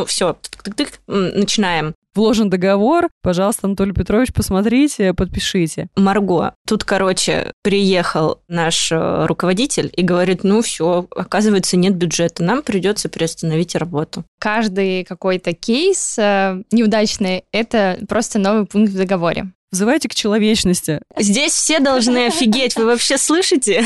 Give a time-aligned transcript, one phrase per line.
[0.00, 0.36] ну, все,
[1.06, 5.88] начинаем вложен договор, пожалуйста, Анатолий Петрович, посмотрите, подпишите.
[5.94, 12.62] Марго, тут, короче, приехал наш э, руководитель и говорит, ну все, оказывается, нет бюджета, нам
[12.62, 14.24] придется приостановить работу.
[14.40, 19.52] Каждый какой-то кейс э, неудачный– это просто новый пункт в договоре.
[19.70, 21.00] Взывайте к человечности.
[21.16, 23.84] Здесь все должны офигеть, вы вообще слышите?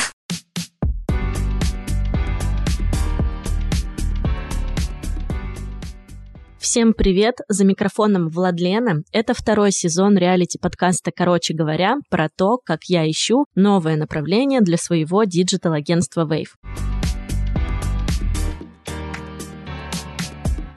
[6.65, 7.41] Всем привет!
[7.47, 9.03] За микрофоном Владлена.
[9.13, 15.25] Это второй сезон реалити-подкаста «Короче говоря» про то, как я ищу новое направление для своего
[15.25, 16.55] диджитал-агентства Wave.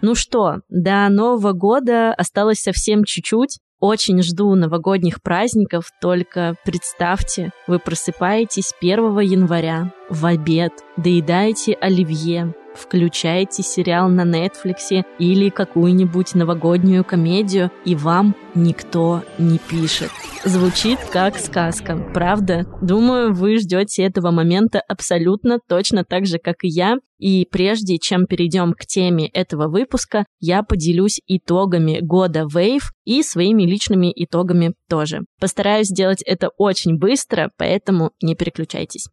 [0.01, 3.59] Ну что, до Нового года осталось совсем чуть-чуть.
[3.79, 13.63] Очень жду новогодних праздников, только представьте, вы просыпаетесь 1 января в обед, доедаете оливье, включаете
[13.63, 20.11] сериал на Нетфликсе или какую-нибудь новогоднюю комедию, и вам никто не пишет.
[20.45, 22.65] Звучит как сказка, правда?
[22.81, 26.97] Думаю, вы ждете этого момента абсолютно точно так же, как и я.
[27.17, 33.63] И прежде чем перейдем к теме этого выпуска, я поделюсь итогами года Wave и своими
[33.63, 35.21] личными итогами тоже.
[35.39, 39.07] Постараюсь сделать это очень быстро, поэтому не переключайтесь.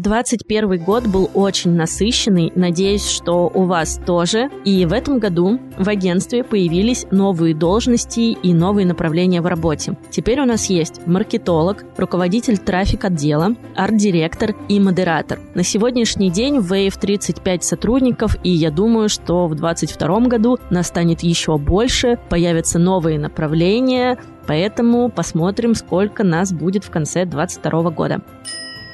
[0.00, 4.48] 21 год был очень насыщенный, надеюсь, что у вас тоже.
[4.64, 9.98] И в этом году в агентстве появились новые должности и новые направления в работе.
[10.10, 15.38] Теперь у нас есть маркетолог, руководитель трафик-отдела, арт-директор и модератор.
[15.54, 20.86] На сегодняшний день в Wave 35 сотрудников, и я думаю, что в 2022 году нас
[20.86, 28.22] станет еще больше, появятся новые направления, поэтому посмотрим, сколько нас будет в конце 2022 года.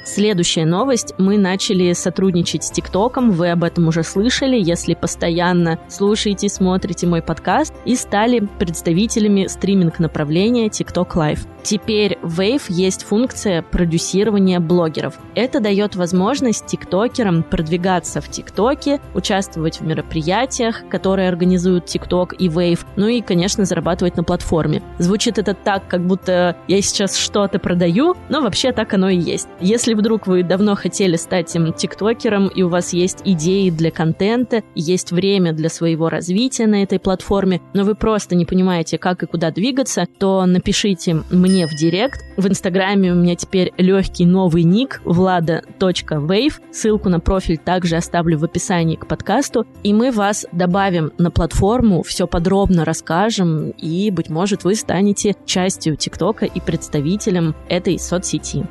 [0.07, 1.13] Следующая новость.
[1.17, 7.21] Мы начали сотрудничать с ТикТоком, вы об этом уже слышали, если постоянно слушаете, смотрите мой
[7.21, 11.45] подкаст, и стали представителями стриминг-направления TikTok Live.
[11.61, 15.15] Теперь в Wave есть функция продюсирования блогеров.
[15.35, 22.85] Это дает возможность тиктокерам продвигаться в ТикТоке, участвовать в мероприятиях, которые организуют ТикТок и Wave,
[22.95, 24.81] ну и, конечно, зарабатывать на платформе.
[24.99, 29.49] Звучит это так, как будто я сейчас что-то продаю, но вообще так оно и есть.
[29.59, 35.11] Если вдруг вы давно хотели стать тиктокером, и у вас есть идеи для контента, есть
[35.11, 39.51] время для своего развития на этой платформе, но вы просто не понимаете, как и куда
[39.51, 42.21] двигаться, то напишите мне в директ.
[42.37, 46.53] В инстаграме у меня теперь легкий новый ник влада.wave.
[46.71, 49.65] Ссылку на профиль также оставлю в описании к подкасту.
[49.83, 55.95] И мы вас добавим на платформу, все подробно расскажем, и, быть может, вы станете частью
[55.95, 58.65] ТикТока и представителем этой соцсети.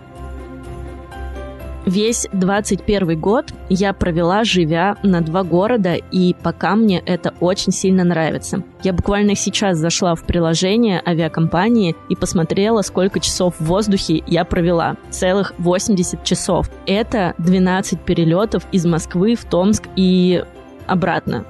[1.86, 8.02] Весь 21 год я провела, живя на два города, и пока мне это очень сильно
[8.02, 8.64] нравится.
[8.82, 14.96] Я буквально сейчас зашла в приложение авиакомпании и посмотрела, сколько часов в воздухе я провела.
[15.10, 16.68] Целых 80 часов.
[16.86, 20.44] Это 12 перелетов из Москвы в Томск и
[20.88, 21.44] обратно.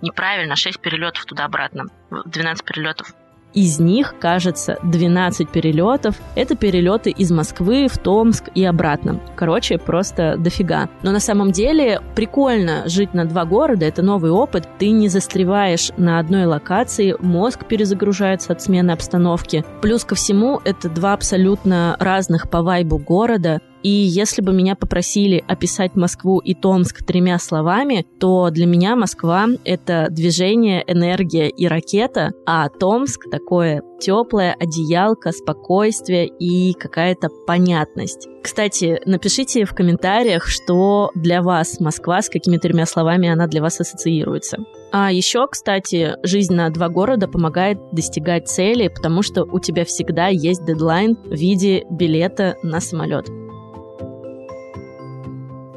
[0.00, 1.86] Неправильно, 6 перелетов туда-обратно.
[2.26, 3.12] 12 перелетов
[3.54, 6.16] из них, кажется, 12 перелетов.
[6.34, 9.20] Это перелеты из Москвы в Томск и обратно.
[9.36, 10.88] Короче, просто дофига.
[11.02, 14.68] Но на самом деле прикольно жить на два города, это новый опыт.
[14.78, 19.64] Ты не застреваешь на одной локации, мозг перезагружается от смены обстановки.
[19.82, 25.44] Плюс ко всему, это два абсолютно разных по вайбу города, и если бы меня попросили
[25.46, 32.32] описать Москву и Томск тремя словами, то для меня Москва— это движение, энергия и ракета,
[32.46, 38.28] а Томск— такое теплое одеялко, спокойствие и какая-то понятность.
[38.42, 43.80] Кстати, напишите в комментариях, что для вас Москва, с какими тремя словами она для вас
[43.80, 44.58] ассоциируется.
[44.92, 50.28] А еще, кстати, жизнь на два города помогает достигать цели, потому что у тебя всегда
[50.28, 53.28] есть дедлайн в виде билета на самолет.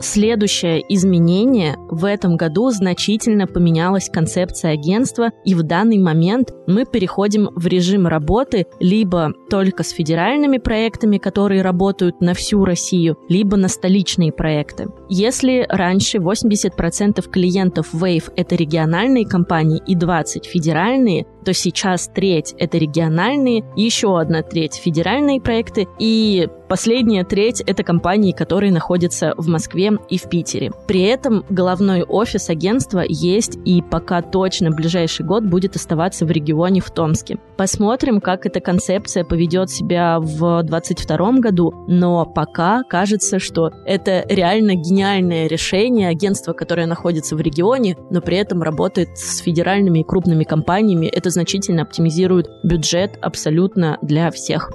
[0.01, 7.49] Следующее изменение в этом году значительно поменялась концепция агентства, и в данный момент мы переходим
[7.55, 13.67] в режим работы либо только с федеральными проектами, которые работают на всю Россию, либо на
[13.67, 14.87] столичные проекты.
[15.07, 22.77] Если раньше 80% клиентов Wave— это региональные компании и 20% федеральные, то сейчас треть— это
[22.77, 29.91] региональные, еще одна треть— федеральные проекты, и последняя треть— это компании, которые находятся в Москве
[30.09, 30.71] и в Питере.
[30.87, 36.79] При этом головной офис агентства есть и пока точно ближайший год будет оставаться в регионе
[36.81, 37.39] в Томске.
[37.57, 44.75] Посмотрим, как эта концепция поведет себя в 2022 году, но пока кажется, что это реально
[44.75, 50.43] гениальное решение агентства, которое находится в регионе, но при этом работает с федеральными и крупными
[50.43, 51.07] компаниями.
[51.07, 54.71] Это значительно оптимизирует бюджет абсолютно для всех.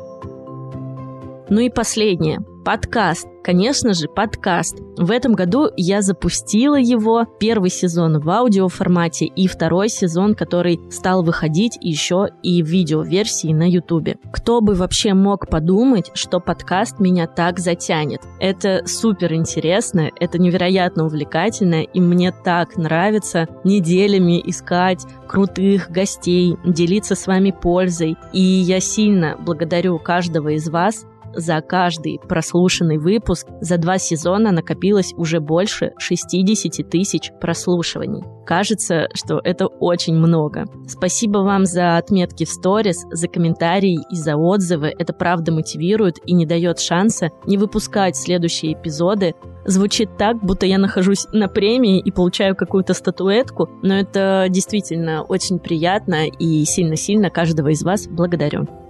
[1.48, 2.40] Ну и последнее.
[2.64, 3.28] Подкаст.
[3.44, 4.80] Конечно же, подкаст.
[4.98, 11.22] В этом году я запустила его, первый сезон в аудиоформате и второй сезон, который стал
[11.22, 14.16] выходить еще и в видеоверсии на ютубе.
[14.32, 18.22] Кто бы вообще мог подумать, что подкаст меня так затянет.
[18.40, 27.14] Это супер интересно, это невероятно увлекательно, и мне так нравится неделями искать крутых гостей, делиться
[27.14, 28.16] с вами пользой.
[28.32, 35.12] И я сильно благодарю каждого из вас, за каждый прослушанный выпуск за два сезона накопилось
[35.16, 38.22] уже больше 60 тысяч прослушиваний.
[38.46, 40.64] Кажется, что это очень много.
[40.86, 44.94] Спасибо вам за отметки в сторис, за комментарии и за отзывы.
[44.96, 49.34] Это правда мотивирует и не дает шанса не выпускать следующие эпизоды.
[49.64, 55.58] Звучит так, будто я нахожусь на премии и получаю какую-то статуэтку, но это действительно очень
[55.58, 58.85] приятно и сильно-сильно каждого из вас благодарю.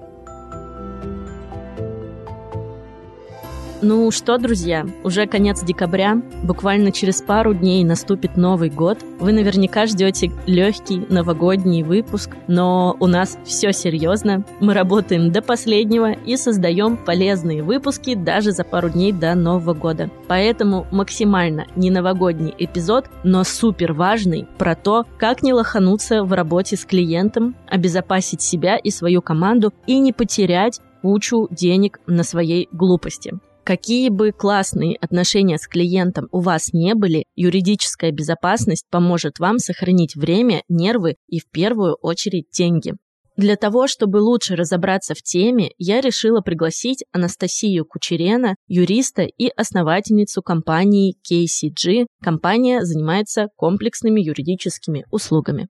[3.82, 8.99] Ну что, друзья, уже конец декабря, буквально через пару дней наступит Новый год.
[9.20, 14.44] Вы наверняка ждете легкий новогодний выпуск, но у нас все серьезно.
[14.61, 20.11] Мы работаем до последнего и создаем полезные выпуски даже за пару дней до Нового года.
[20.26, 26.79] Поэтому максимально не новогодний эпизод, но супер важный про то, как не лохануться в работе
[26.79, 33.34] с клиентом, обезопасить себя и свою команду и не потерять кучу денег на своей глупости.
[33.67, 40.15] Какие бы классные отношения с клиентом у вас не были, юридическая безопасность поможет вам сохранить
[40.15, 42.93] время, нервы и в первую очередь деньги.
[43.37, 50.43] Для того, чтобы лучше разобраться в теме, я решила пригласить Анастасию Кучерена, юриста и основательницу
[50.43, 52.07] компании KCG.
[52.23, 55.67] Компания занимается комплексными юридическими услугами.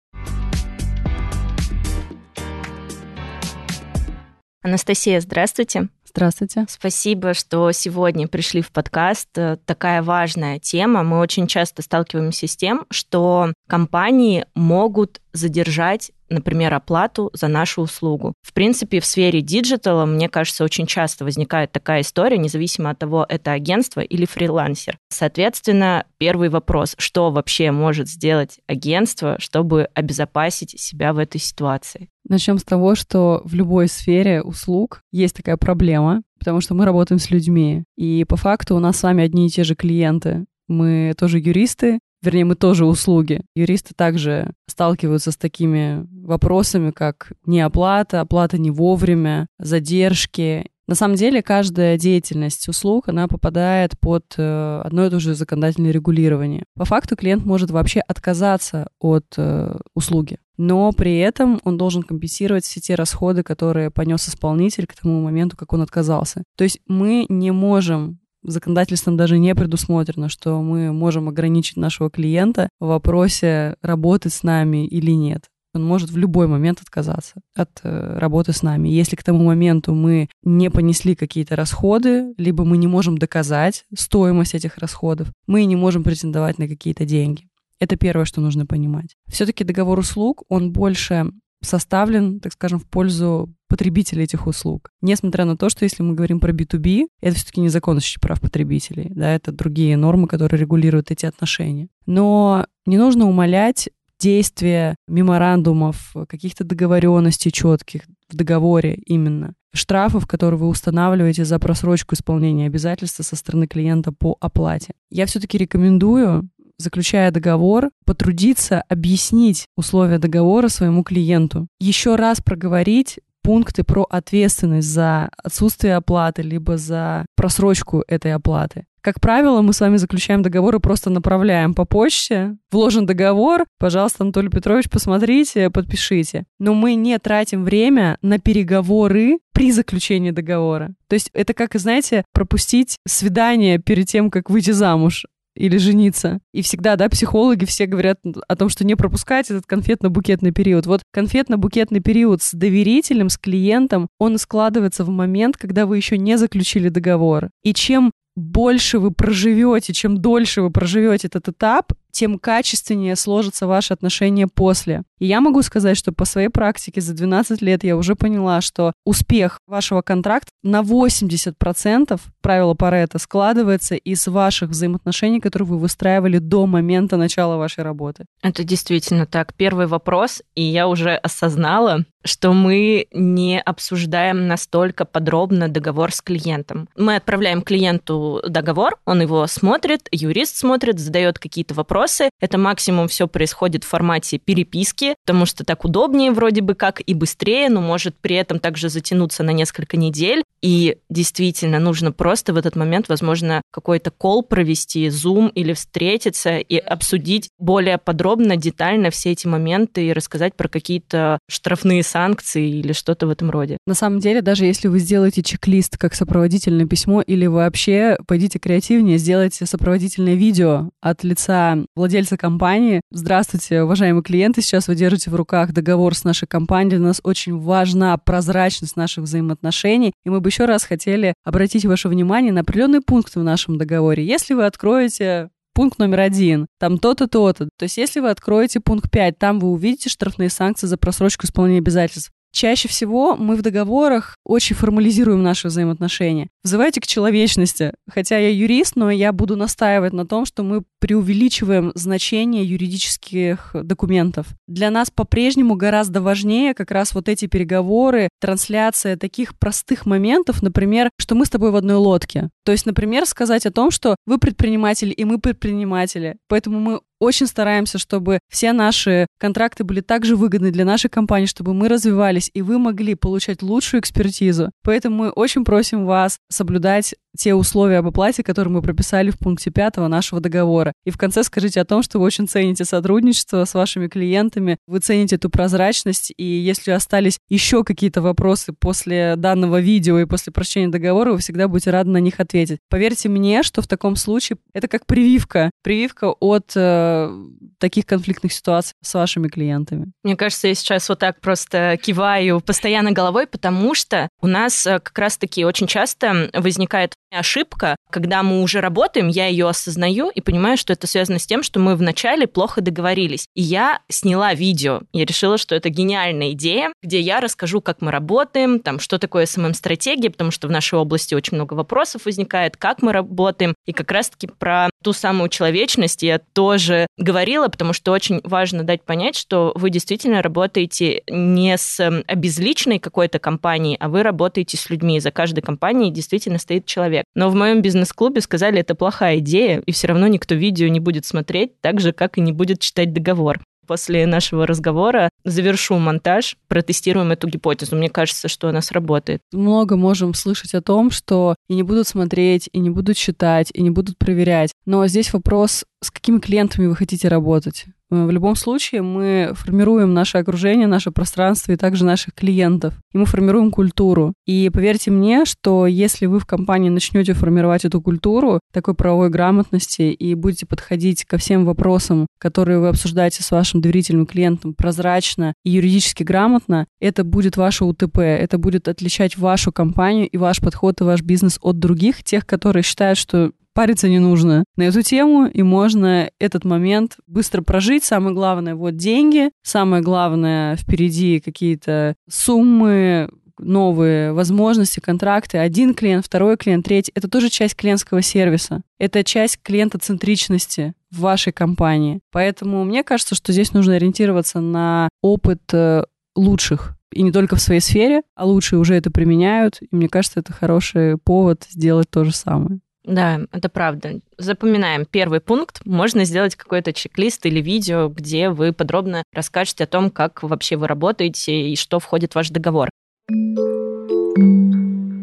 [4.61, 5.89] Анастасия, здравствуйте.
[6.17, 6.65] Здравствуйте.
[6.67, 9.29] Спасибо, что сегодня пришли в подкаст.
[9.37, 11.03] Э, такая важная тема.
[11.03, 18.33] Мы очень часто сталкиваемся с тем, что компании могут задержать например, оплату за нашу услугу.
[18.43, 23.25] В принципе, в сфере диджитала, мне кажется, очень часто возникает такая история, независимо от того,
[23.29, 24.99] это агентство или фрилансер.
[25.09, 32.09] Соответственно, первый вопрос, что вообще может сделать агентство, чтобы обезопасить себя в этой ситуации?
[32.29, 37.21] Начнем с того, что в любой сфере услуг есть такая проблема, потому что мы работаем
[37.21, 37.85] с людьми.
[37.97, 40.45] И по факту у нас с вами одни и те же клиенты.
[40.67, 43.43] Мы тоже юристы, вернее, мы тоже услуги.
[43.55, 50.67] Юристы также сталкиваются с такими вопросами, как неоплата, оплата не вовремя, задержки.
[50.89, 55.91] На самом деле, каждая деятельность услуг, она попадает под э, одно и то же законодательное
[55.91, 56.65] регулирование.
[56.75, 62.65] По факту клиент может вообще отказаться от э, услуги, но при этом он должен компенсировать
[62.65, 66.43] все те расходы, которые понес исполнитель к тому моменту, как он отказался.
[66.57, 72.69] То есть мы не можем законодательством даже не предусмотрено, что мы можем ограничить нашего клиента
[72.81, 75.45] в вопросе работать с нами или нет.
[75.75, 78.89] Он может в любой момент отказаться от э, работы с нами.
[78.89, 84.55] Если к тому моменту мы не понесли какие-то расходы, либо мы не можем доказать стоимость
[84.55, 87.46] этих расходов, мы не можем претендовать на какие-то деньги.
[87.81, 89.17] Это первое, что нужно понимать.
[89.29, 91.31] Все-таки договор услуг, он больше
[91.63, 94.91] составлен, так скажем, в пользу потребителей этих услуг.
[95.01, 98.41] Несмотря на то, что если мы говорим про B2B, это все-таки не закон защиты прав
[98.41, 101.89] потребителей, да, это другие нормы, которые регулируют эти отношения.
[102.07, 110.69] Но не нужно умалять действия меморандумов, каких-то договоренностей четких в договоре именно, штрафов, которые вы
[110.69, 114.95] устанавливаете за просрочку исполнения обязательства со стороны клиента по оплате.
[115.11, 121.67] Я все-таки рекомендую заключая договор, потрудиться объяснить условия договора своему клиенту.
[121.81, 128.87] Еще раз проговорить пункты про ответственность за отсутствие оплаты, либо за просрочку этой оплаты.
[129.07, 132.57] Как правило, мы с вами заключаем договор и просто направляем по почте.
[132.73, 136.43] Вложен договор, пожалуйста, Анатолий Петрович, посмотрите, подпишите.
[136.59, 140.97] Но мы не тратим время на переговоры при заключении договора.
[141.07, 145.25] То есть это как, знаете, пропустить свидание перед тем, как выйти замуж
[145.57, 146.39] или жениться.
[146.53, 150.87] И всегда, да, психологи все говорят о том, что не пропускать этот конфетно-букетный период.
[150.87, 156.39] Вот конфетно-букетный период с доверителем, с клиентом, он складывается в момент, когда вы еще не
[156.39, 157.51] заключили договор.
[157.63, 163.93] И чем больше вы проживете, чем дольше вы проживете этот этап, тем качественнее сложатся ваши
[163.93, 165.03] отношения после.
[165.19, 168.93] И я могу сказать, что по своей практике за 12 лет я уже поняла, что
[169.05, 176.67] успех вашего контракта на 80% правило Паретта складывается из ваших взаимоотношений, которые вы выстраивали до
[176.67, 178.25] момента начала вашей работы.
[178.43, 179.55] Это действительно так.
[179.55, 186.89] Первый вопрос, и я уже осознала, что мы не обсуждаем настолько подробно договор с клиентом.
[186.97, 192.06] Мы отправляем клиенту договор, он его смотрит, юрист смотрит, задает какие-то вопросы.
[192.41, 197.15] Это максимум все происходит в формате переписки, потому что так удобнее вроде бы как и
[197.15, 200.43] быстрее, но может при этом также затянуться на несколько недель.
[200.63, 206.77] И действительно нужно просто в этот момент, возможно, какой-то кол провести, зум или встретиться и
[206.77, 213.27] обсудить более подробно, детально все эти моменты и рассказать про какие-то штрафные санкции или что-то
[213.27, 213.77] в этом роде.
[213.87, 219.19] На самом деле, даже если вы сделаете чек-лист как сопроводительное письмо или вообще пойдите креативнее,
[219.19, 223.01] сделайте сопроводительное видео от лица владельца компании.
[223.11, 226.97] Здравствуйте, уважаемые клиенты, сейчас вы держите в руках договор с нашей компанией.
[226.97, 232.09] Для нас очень важна прозрачность наших взаимоотношений, и мы бы еще раз хотели обратить ваше
[232.09, 234.25] внимание на определенные пункты в нашем договоре.
[234.25, 237.69] Если вы откроете пункт номер один, там то-то, то-то.
[237.77, 241.81] То есть если вы откроете пункт 5, там вы увидите штрафные санкции за просрочку исполнения
[241.81, 242.31] обязательств.
[242.57, 246.49] Чаще всего мы в договорах очень формализируем наши взаимоотношения.
[246.65, 247.93] Взывайте к человечности.
[248.09, 254.47] Хотя я юрист, но я буду настаивать на том, что мы преувеличиваем значение юридических документов.
[254.67, 261.11] Для нас по-прежнему гораздо важнее как раз вот эти переговоры, трансляция таких простых моментов, например,
[261.19, 262.49] что мы с тобой в одной лодке.
[262.65, 267.47] То есть, например, сказать о том, что вы предприниматель и мы предприниматели, поэтому мы очень
[267.47, 272.63] стараемся, чтобы все наши контракты были также выгодны для нашей компании, чтобы мы развивались, и
[272.63, 274.71] вы могли получать лучшую экспертизу.
[274.83, 279.71] Поэтому мы очень просим вас соблюдать те условия об оплате, которые мы прописали в пункте
[279.71, 280.93] 5 нашего договора.
[281.05, 285.01] И в конце скажите о том, что вы очень цените сотрудничество с вашими клиентами, вы
[285.01, 290.89] цените эту прозрачность, и если остались еще какие-то вопросы после данного видео и после прочтения
[290.89, 292.79] договора, вы всегда будете рады на них ответить.
[292.89, 295.71] Поверьте мне, что в таком случае это как прививка.
[295.83, 297.31] Прививка от э,
[297.79, 300.13] таких конфликтных ситуаций с вашими клиентами.
[300.23, 304.99] Мне кажется, я сейчас вот так просто киваю постоянно головой, потому что у нас э,
[305.01, 310.77] как раз-таки очень часто возникает ошибка, когда мы уже работаем, я ее осознаю и понимаю,
[310.77, 313.47] что это связано с тем, что мы вначале плохо договорились.
[313.55, 315.03] И я сняла видео.
[315.13, 319.47] Я решила, что это гениальная идея, где я расскажу, как мы работаем, там, что такое
[319.47, 323.75] СММ-стратегия, потому что в нашей области очень много вопросов возникает, как мы работаем.
[323.87, 329.03] И как раз-таки про ту самую человечность я тоже говорила, потому что очень важно дать
[329.03, 335.21] понять, что вы действительно работаете не с обезличенной какой-то компанией, а вы работаете с людьми.
[335.21, 337.16] За каждой компанией действительно стоит человек.
[337.35, 341.25] Но в моем бизнес-клубе сказали, это плохая идея, и все равно никто видео не будет
[341.25, 347.33] смотреть, так же, как и не будет читать договор после нашего разговора завершу монтаж, протестируем
[347.33, 347.97] эту гипотезу.
[347.97, 349.41] Мне кажется, что она сработает.
[349.53, 353.83] Много можем слышать о том, что и не будут смотреть, и не будут читать, и
[353.83, 354.73] не будут проверять.
[354.85, 357.87] Но здесь вопрос, с какими клиентами вы хотите работать.
[358.11, 362.95] Э, в любом случае мы формируем наше окружение, наше пространство и также наших клиентов.
[363.13, 364.35] И мы формируем культуру.
[364.47, 370.03] И поверьте мне, что если вы в компании начнете формировать эту культуру такой правовой грамотности
[370.03, 375.71] и будете подходить ко всем вопросам, которые вы обсуждаете с вашим доверительным клиентом прозрачно и
[375.71, 381.05] юридически грамотно, это будет ваше УТП, это будет отличать вашу компанию и ваш подход и
[381.05, 385.63] ваш бизнес от других, тех, которые считают, что париться не нужно на эту тему, и
[385.63, 388.05] можно этот момент быстро прожить.
[388.05, 393.29] Самое главное, вот деньги, самое главное, впереди какие-то суммы,
[393.59, 395.59] новые возможности, контракты.
[395.59, 397.13] Один клиент, второй клиент, третий.
[397.15, 398.81] Это тоже часть клиентского сервиса.
[398.99, 402.21] Это часть клиентоцентричности в вашей компании.
[402.33, 406.05] Поэтому мне кажется, что здесь нужно ориентироваться на опыт э,
[406.35, 406.97] лучших.
[407.13, 409.81] И не только в своей сфере, а лучшие уже это применяют.
[409.83, 412.81] И мне кажется, это хороший повод сделать то же самое.
[413.07, 414.21] Да, это правда.
[414.37, 415.81] Запоминаем первый пункт.
[415.85, 420.89] Можно сделать какой-то чек-лист или видео, где вы подробно расскажете о том, как вообще вы
[420.89, 422.91] работаете и что входит в ваш договор.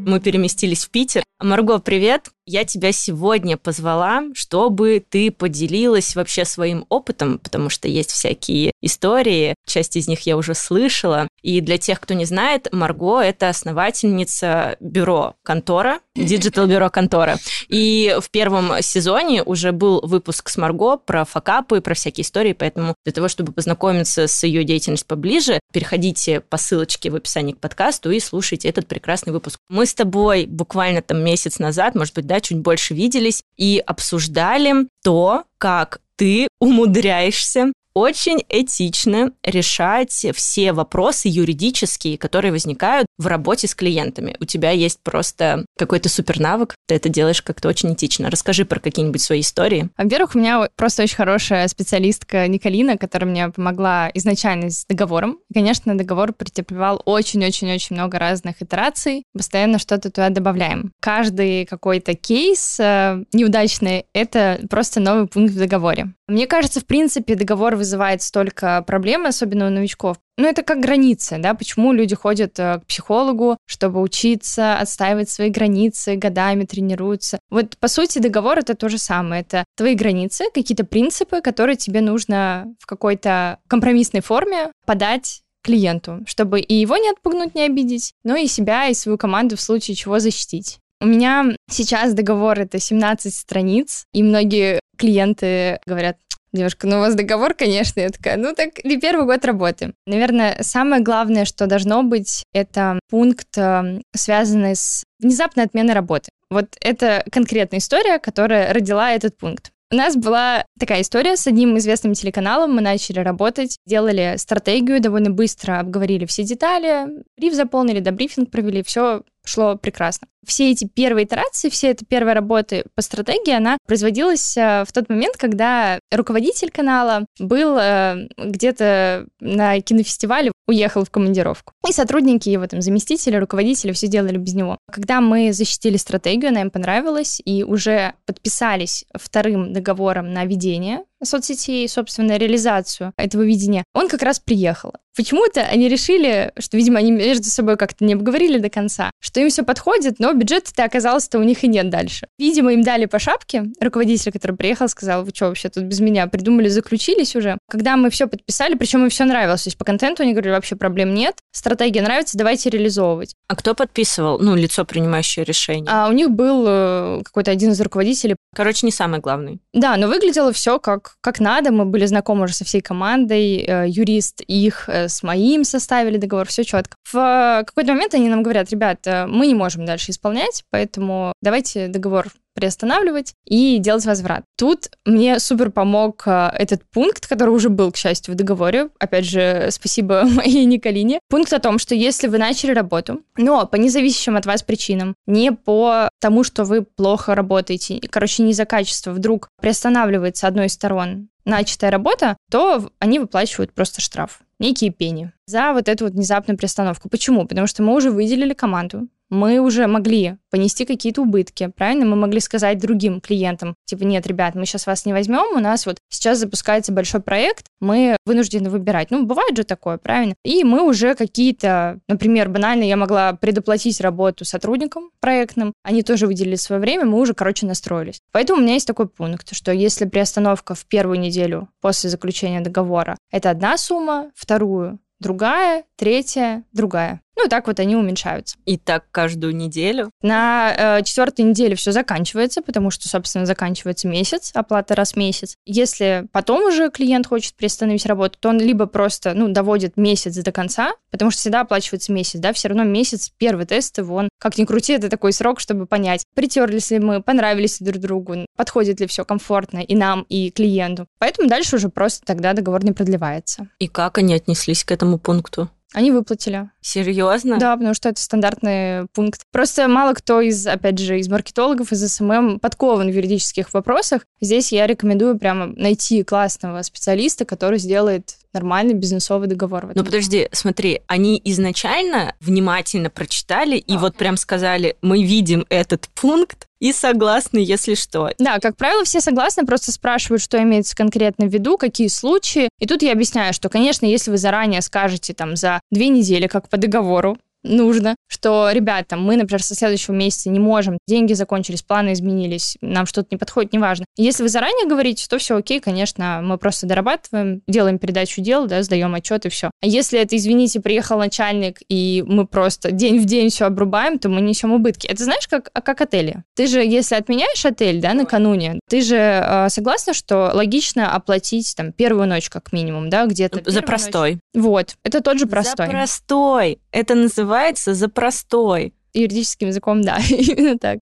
[0.06, 1.24] Мы переместились в Питер.
[1.40, 2.30] Марго, привет!
[2.46, 9.56] Я тебя сегодня позвала, чтобы ты поделилась вообще своим опытом, потому что есть всякие истории,
[9.66, 11.28] часть из них я уже слышала.
[11.42, 17.38] И для тех, кто не знает, Марго— это основательница бюро «Контора», диджитал-бюро «Контора».
[17.68, 22.96] И в первом сезоне уже был выпуск с Марго про факапы, про всякие истории, поэтому
[23.06, 28.12] для того, чтобы познакомиться с ее деятельностью поближе, переходите по ссылочке в описании к подкасту
[28.12, 29.60] и слушайте этот прекрасный выпуск.
[29.70, 34.88] Мы с тобой буквально там месяц назад, может быть, да, чуть больше виделись и обсуждали
[35.04, 43.76] то, как ты умудряешься очень этично решать все вопросы юридические, которые возникают в работе с
[43.76, 44.36] клиентами.
[44.40, 48.30] У тебя есть просто какой-то супер навык, ты это делаешь как-то очень этично.
[48.30, 49.90] Расскажи про какие-нибудь свои истории.
[49.98, 55.40] Во-первых, у меня просто очень хорошая специалистка Николина, которая мне помогла изначально с договором.
[55.54, 59.24] конечно, договор претерпевал очень-очень-очень много разных итераций.
[59.34, 60.92] Постоянно что-то туда добавляем.
[61.00, 66.14] Каждый какой-то кейс э, неудачный— это просто новый пункт в договоре.
[66.34, 70.18] Мне кажется, в принципе, договор вызывает столько проблем, особенно у новичков.
[70.40, 75.52] Ну, это как границы, да, почему люди ходят э, к психологу, чтобы учиться, отстаивать свои
[75.52, 77.38] границы, годами тренируются.
[77.52, 79.42] Вот, по сути, договор— это то же самое.
[79.42, 86.62] Это твои границы, какие-то принципы, которые тебе нужно в какой-то компромиссной форме подать клиенту, чтобы
[86.62, 90.18] и его не отпугнуть, не обидеть, но и себя, и свою команду в случае чего
[90.18, 90.80] защитить.
[91.00, 96.16] У меня сейчас договор это 17 страниц, и многие клиенты говорят,
[96.54, 98.00] Девушка, ну у вас договор, конечно.
[98.00, 99.96] Я такая, ну так не первый год работы.
[100.06, 106.30] Наверное, самое главное, что должно быть, это пункт, эм, связанный с внезапной отменой работы.
[106.52, 109.72] Вот это конкретная история, которая родила этот пункт.
[109.92, 112.76] У нас была такая история с одним известным телеканалом.
[112.76, 118.84] Мы начали работать, делали стратегию, довольно быстро обговорили все детали, бриф заполнили, да, брифинг провели,
[118.84, 120.28] все шло прекрасно.
[120.46, 125.10] Все эти первые итерации, все эта первая работа по стратегии, она производилась э, в тот
[125.10, 131.74] момент, когда руководитель канала был э, где-то на кинофестивале, уехал в командировку.
[131.88, 134.78] И сотрудники его, там, заместители, руководители все делали без него.
[134.92, 141.88] Когда мы защитили стратегию, она им понравилась, и уже подписались вторым договором на ведение соцсетей,
[141.88, 144.94] собственно, реализацию этого видения, он как раз приехал.
[145.16, 149.50] Почему-то они решили, что, видимо, они между собой как-то не обговорили до конца, что им
[149.50, 152.28] все подходит, но бюджета-то оказалось-то у них и нет дальше.
[152.40, 153.66] Видимо, им дали по шапке.
[153.80, 157.60] Руководитель, который приехал, сказал, вы что вообще тут без меня придумали, заключились уже.
[157.70, 160.76] Когда мы все подписали, причем им все нравилось, то есть по контенту они говорили, вообще
[160.76, 163.36] проблем нет, стратегия нравится, давайте реализовывать.
[163.48, 165.86] А кто подписывал, ну, лицо, принимающее решение?
[165.88, 168.36] А у них был э, какой-то один из руководителей.
[168.56, 169.60] Короче, не самый главный.
[169.74, 171.72] Да, но выглядело все как, как надо.
[171.72, 176.48] Мы были знакомы уже со всей командой, э, юрист их э, с моим составили договор,
[176.48, 176.96] все четко.
[177.12, 181.88] В какой-то момент они нам говорят, ребят, э, мы не можем дальше исполнять, поэтому давайте
[181.88, 184.44] договор приостанавливать и делать возврат.
[184.58, 188.90] Тут мне супер помог э, этот пункт, который уже был, к счастью, в договоре.
[189.00, 191.20] Опять же, спасибо моей Николине.
[191.30, 195.52] Пункт о том, что если вы начали работу, но по независящим от вас причинам, не
[195.52, 201.30] по тому, что вы плохо работаете, короче, не из-за качества, вдруг приостанавливается одной из сторон
[201.46, 207.10] начатая работа, то они выплачивают просто штраф некие пени за вот эту вот внезапную приостановку.
[207.10, 207.46] Почему?
[207.46, 212.06] Потому что мы уже выделили команду, мы уже могли понести какие-то убытки, правильно?
[212.06, 215.86] Мы могли сказать другим клиентам, типа, нет, ребят, мы сейчас вас не возьмем, у нас
[215.86, 219.10] вот сейчас запускается большой проект, мы вынуждены выбирать.
[219.10, 220.36] Ну, бывает же такое, правильно?
[220.46, 226.56] И мы уже какие-то, например, банально я могла предоплатить работу сотрудникам проектным, они тоже выделили
[226.56, 228.20] свое время, мы уже, короче, настроились.
[228.32, 233.18] Поэтому у меня есть такой пункт, что если приостановка в первую неделю после заключения договора
[233.32, 237.22] это одна сумма, вторую другая, третья, другая.
[237.36, 238.58] Ну, и так вот они уменьшаются.
[238.66, 240.12] И так каждую неделю?
[240.22, 245.56] На э, четвертой неделе все заканчивается, потому что, собственно, заканчивается месяц, оплата раз в месяц.
[245.66, 250.52] Если потом уже клиент хочет приостановить работу, то он либо просто, ну, доводит месяц до
[250.52, 254.66] конца, потому что всегда оплачивается месяц, да, все равно месяц, первый тест, он, как ни
[254.66, 259.08] крути, это такой срок, чтобы понять, притерлись ли мы, понравились ли друг другу, подходит ли
[259.08, 261.08] все комфортно и нам, и клиенту.
[261.20, 263.68] Поэтому дальше уже просто тогда договор не продлевается.
[263.80, 265.70] И как они отнеслись к этому пункту?
[265.94, 266.70] Они выплатили.
[266.82, 267.60] Серьезно?
[267.60, 269.44] Да, потому что это стандартный пункт.
[269.52, 274.26] Просто мало кто из, опять же, из маркетологов, из СММ подкован в юридических вопросах.
[274.42, 279.92] Здесь я рекомендую прямо найти классного специалиста, который сделает нормальный бизнесовый договор.
[279.96, 286.68] Ну подожди, смотри, они изначально внимательно прочитали и вот прям сказали, мы видим этот пункт,
[286.84, 288.32] и согласны, если что.
[288.40, 292.68] Да, как правило, все согласны, просто спрашивают, что имеется конкретно в виду, какие случаи.
[292.78, 296.68] И тут я объясняю, что, конечно, если вы заранее скажете там за две недели, как
[296.68, 302.14] по договору, нужно, что, ребята, мы, например, со следующего месяца не можем, деньги закончились, планы
[302.14, 304.06] изменились, нам что-то не подходит, неважно.
[304.18, 308.84] Если вы заранее говорите, то все окей, конечно, мы просто дорабатываем, делаем передачу дел, да,
[308.84, 309.72] сдаем отчет и все.
[309.82, 314.30] А если это, извините, приехал начальник, и мы просто день в день все обрубаем, то
[314.30, 315.08] мы несем убытки.
[315.08, 316.44] Это знаешь, как, как отели.
[316.56, 321.92] Ты же, если отменяешь отель, да, накануне, ты же э, согласна, что логично оплатить там
[321.92, 323.62] первую ночь как минимум, да, где-то.
[323.70, 324.40] За простой.
[324.54, 324.64] Ночь.
[324.64, 325.88] Вот, это тот же простой.
[325.88, 326.80] За простой.
[326.94, 328.94] Это называется за простой.
[329.16, 331.00] Юридическим языком, да, именно так.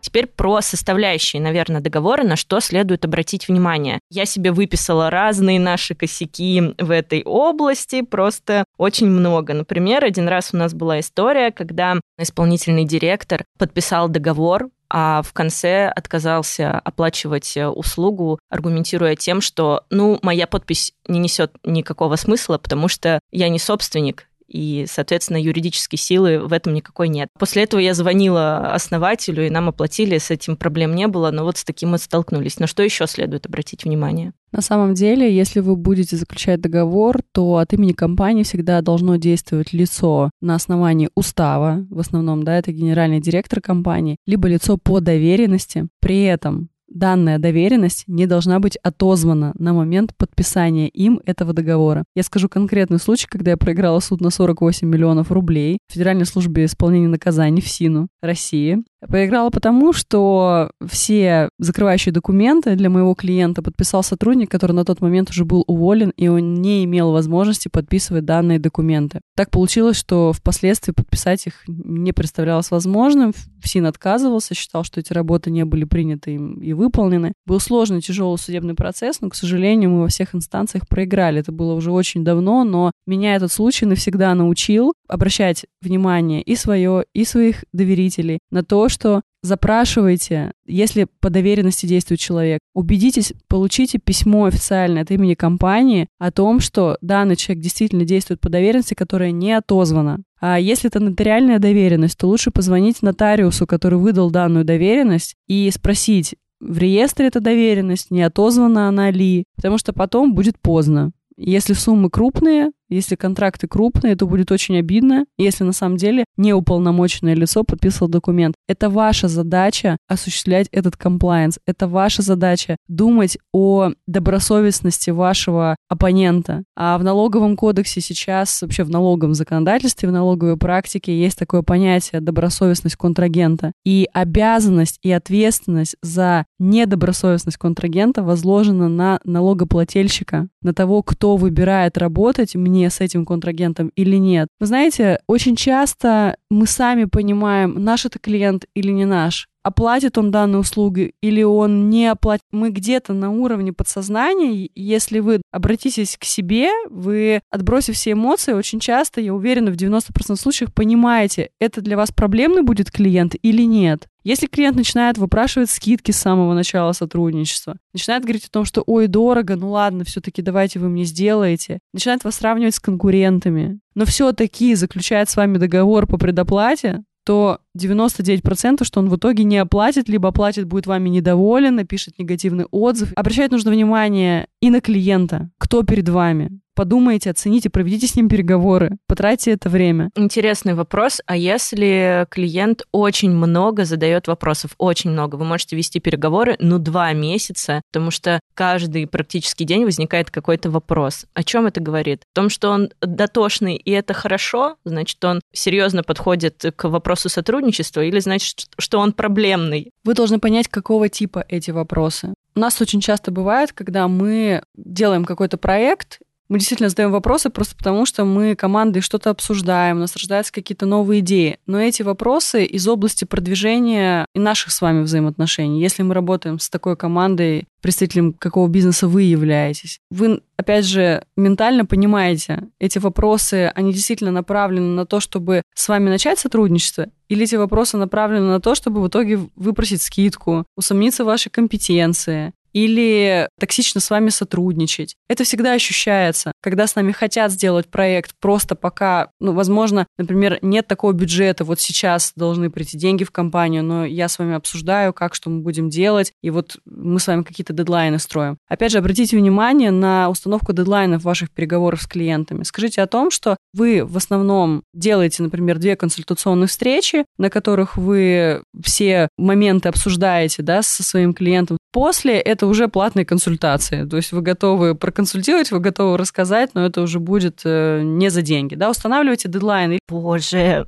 [0.00, 3.98] Теперь про составляющие, наверное, договора, на что следует обратить внимание.
[4.08, 9.52] Я себе выписала разные наши косяки в этой области, просто очень много.
[9.52, 15.88] Например, один раз у нас была история, когда исполнительный директор подписал договор а в конце
[15.88, 23.20] отказался оплачивать услугу, аргументируя тем, что, ну, моя подпись не несет никакого смысла, потому что
[23.30, 27.28] я не собственник, и, соответственно, юридической силы в этом никакой нет.
[27.38, 31.58] После этого я звонила основателю, и нам оплатили, с этим проблем не было, но вот
[31.58, 32.58] с таким мы столкнулись.
[32.58, 34.32] На что еще следует обратить внимание?
[34.50, 39.74] На самом деле, если вы будете заключать договор, то от имени компании всегда должно действовать
[39.74, 45.88] лицо на основании устава, в основном, да, это генеральный директор компании, либо лицо по доверенности.
[46.00, 52.04] При этом данная доверенность не должна быть отозвана на момент подписания им этого договора.
[52.14, 56.64] Я скажу конкретный случай, когда я проиграла суд на 48 миллионов рублей в Федеральной службе
[56.64, 58.82] исполнения наказаний в СИНу России.
[59.06, 65.30] Проиграла потому, что все закрывающие документы для моего клиента подписал сотрудник, который на тот момент
[65.30, 69.20] уже был уволен, и он не имел возможности подписывать данные документы.
[69.36, 73.32] Так получилось, что впоследствии подписать их не представлялось возможным.
[73.62, 77.32] ФСИН отказывался, считал, что эти работы не были приняты им и выполнены.
[77.46, 81.40] Был сложный, тяжелый судебный процесс, но, к сожалению, мы во всех инстанциях проиграли.
[81.40, 87.04] Это было уже очень давно, но меня этот случай навсегда научил обращать внимание и свое,
[87.14, 94.46] и своих доверителей на то, что запрашивайте, если по доверенности действует человек, убедитесь, получите письмо
[94.46, 99.52] официальное от имени компании о том, что данный человек действительно действует по доверенности, которая не
[99.52, 100.22] отозвана.
[100.40, 106.36] А если это нотариальная доверенность, то лучше позвонить нотариусу, который выдал данную доверенность, и спросить,
[106.60, 111.12] в реестре эта доверенность, не отозвана она ли, потому что потом будет поздно.
[111.36, 117.34] Если суммы крупные, если контракты крупные, то будет очень обидно, если на самом деле неуполномоченное
[117.34, 118.54] лицо подписывало документ.
[118.66, 121.58] Это ваша задача осуществлять этот комплайенс.
[121.66, 126.64] Это ваша задача думать о добросовестности вашего оппонента.
[126.76, 132.20] А в налоговом кодексе сейчас, вообще в налоговом законодательстве, в налоговой практике есть такое понятие
[132.20, 133.72] добросовестность контрагента.
[133.84, 142.54] И обязанность и ответственность за недобросовестность контрагента возложена на налогоплательщика, на того, кто выбирает работать
[142.54, 144.48] мне мне с этим контрагентом или нет.
[144.60, 150.30] Вы знаете, очень часто мы сами понимаем, наш это клиент или не наш оплатит он
[150.30, 152.44] данную услугу или он не оплатит.
[152.52, 158.80] Мы где-то на уровне подсознания, если вы обратитесь к себе, вы, отбросив все эмоции, очень
[158.80, 164.08] часто, я уверена, в 90% случаев понимаете, это для вас проблемный будет клиент или нет.
[164.28, 169.06] Если клиент начинает выпрашивать скидки с самого начала сотрудничества, начинает говорить о том, что ой,
[169.06, 174.74] дорого, ну ладно, все-таки давайте вы мне сделаете, начинает вас сравнивать с конкурентами, но все-таки
[174.74, 180.28] заключает с вами договор по предоплате, то 99%, что он в итоге не оплатит, либо
[180.28, 183.12] оплатит, будет вами недоволен, напишет негативный отзыв.
[183.16, 188.98] Обращать нужно внимание и на клиента, кто перед вами подумайте, оцените, проведите с ним переговоры,
[189.08, 190.10] потратьте это время.
[190.14, 191.20] Интересный вопрос.
[191.26, 197.12] А если клиент очень много задает вопросов, очень много, вы можете вести переговоры, ну, два
[197.14, 201.26] месяца, потому что каждый практически день возникает какой-то вопрос.
[201.34, 202.22] О чем это говорит?
[202.22, 207.67] О том, что он дотошный, и это хорошо, значит, он серьезно подходит к вопросу сотрудничества,
[208.02, 209.92] или значит, что он проблемный?
[210.04, 212.34] Вы должны понять, какого типа эти вопросы.
[212.54, 217.76] У нас очень часто бывает, когда мы делаем какой-то проект, мы действительно задаем вопросы просто
[217.76, 221.58] потому, что мы командой что-то обсуждаем, у нас рождаются какие-то новые идеи.
[221.66, 225.80] Но эти вопросы из области продвижения и наших с вами взаимоотношений.
[225.80, 231.84] Если мы работаем с такой командой, представителем какого бизнеса вы являетесь, вы, опять же, ментально
[231.84, 237.56] понимаете, эти вопросы, они действительно направлены на то, чтобы с вами начать сотрудничество, или эти
[237.56, 242.52] вопросы направлены на то, чтобы в итоге выпросить скидку, усомниться в вашей компетенции,
[242.84, 245.16] или токсично с вами сотрудничать.
[245.28, 250.86] Это всегда ощущается, когда с нами хотят сделать проект, просто пока, ну, возможно, например, нет
[250.86, 255.34] такого бюджета, вот сейчас должны прийти деньги в компанию, но я с вами обсуждаю, как,
[255.34, 258.58] что мы будем делать, и вот мы с вами какие-то дедлайны строим.
[258.68, 262.62] Опять же, обратите внимание на установку дедлайнов ваших переговоров с клиентами.
[262.62, 268.62] Скажите о том, что вы в основном делаете, например, две консультационные встречи, на которых вы
[268.84, 271.78] все моменты обсуждаете да, со своим клиентом.
[271.90, 274.04] После это уже платные консультации.
[274.04, 278.42] То есть вы готовы проконсультировать, вы готовы рассказать, но это уже будет э, не за
[278.42, 278.74] деньги.
[278.74, 278.90] Да?
[278.90, 279.98] Устанавливайте дедлайны.
[280.08, 280.86] Боже,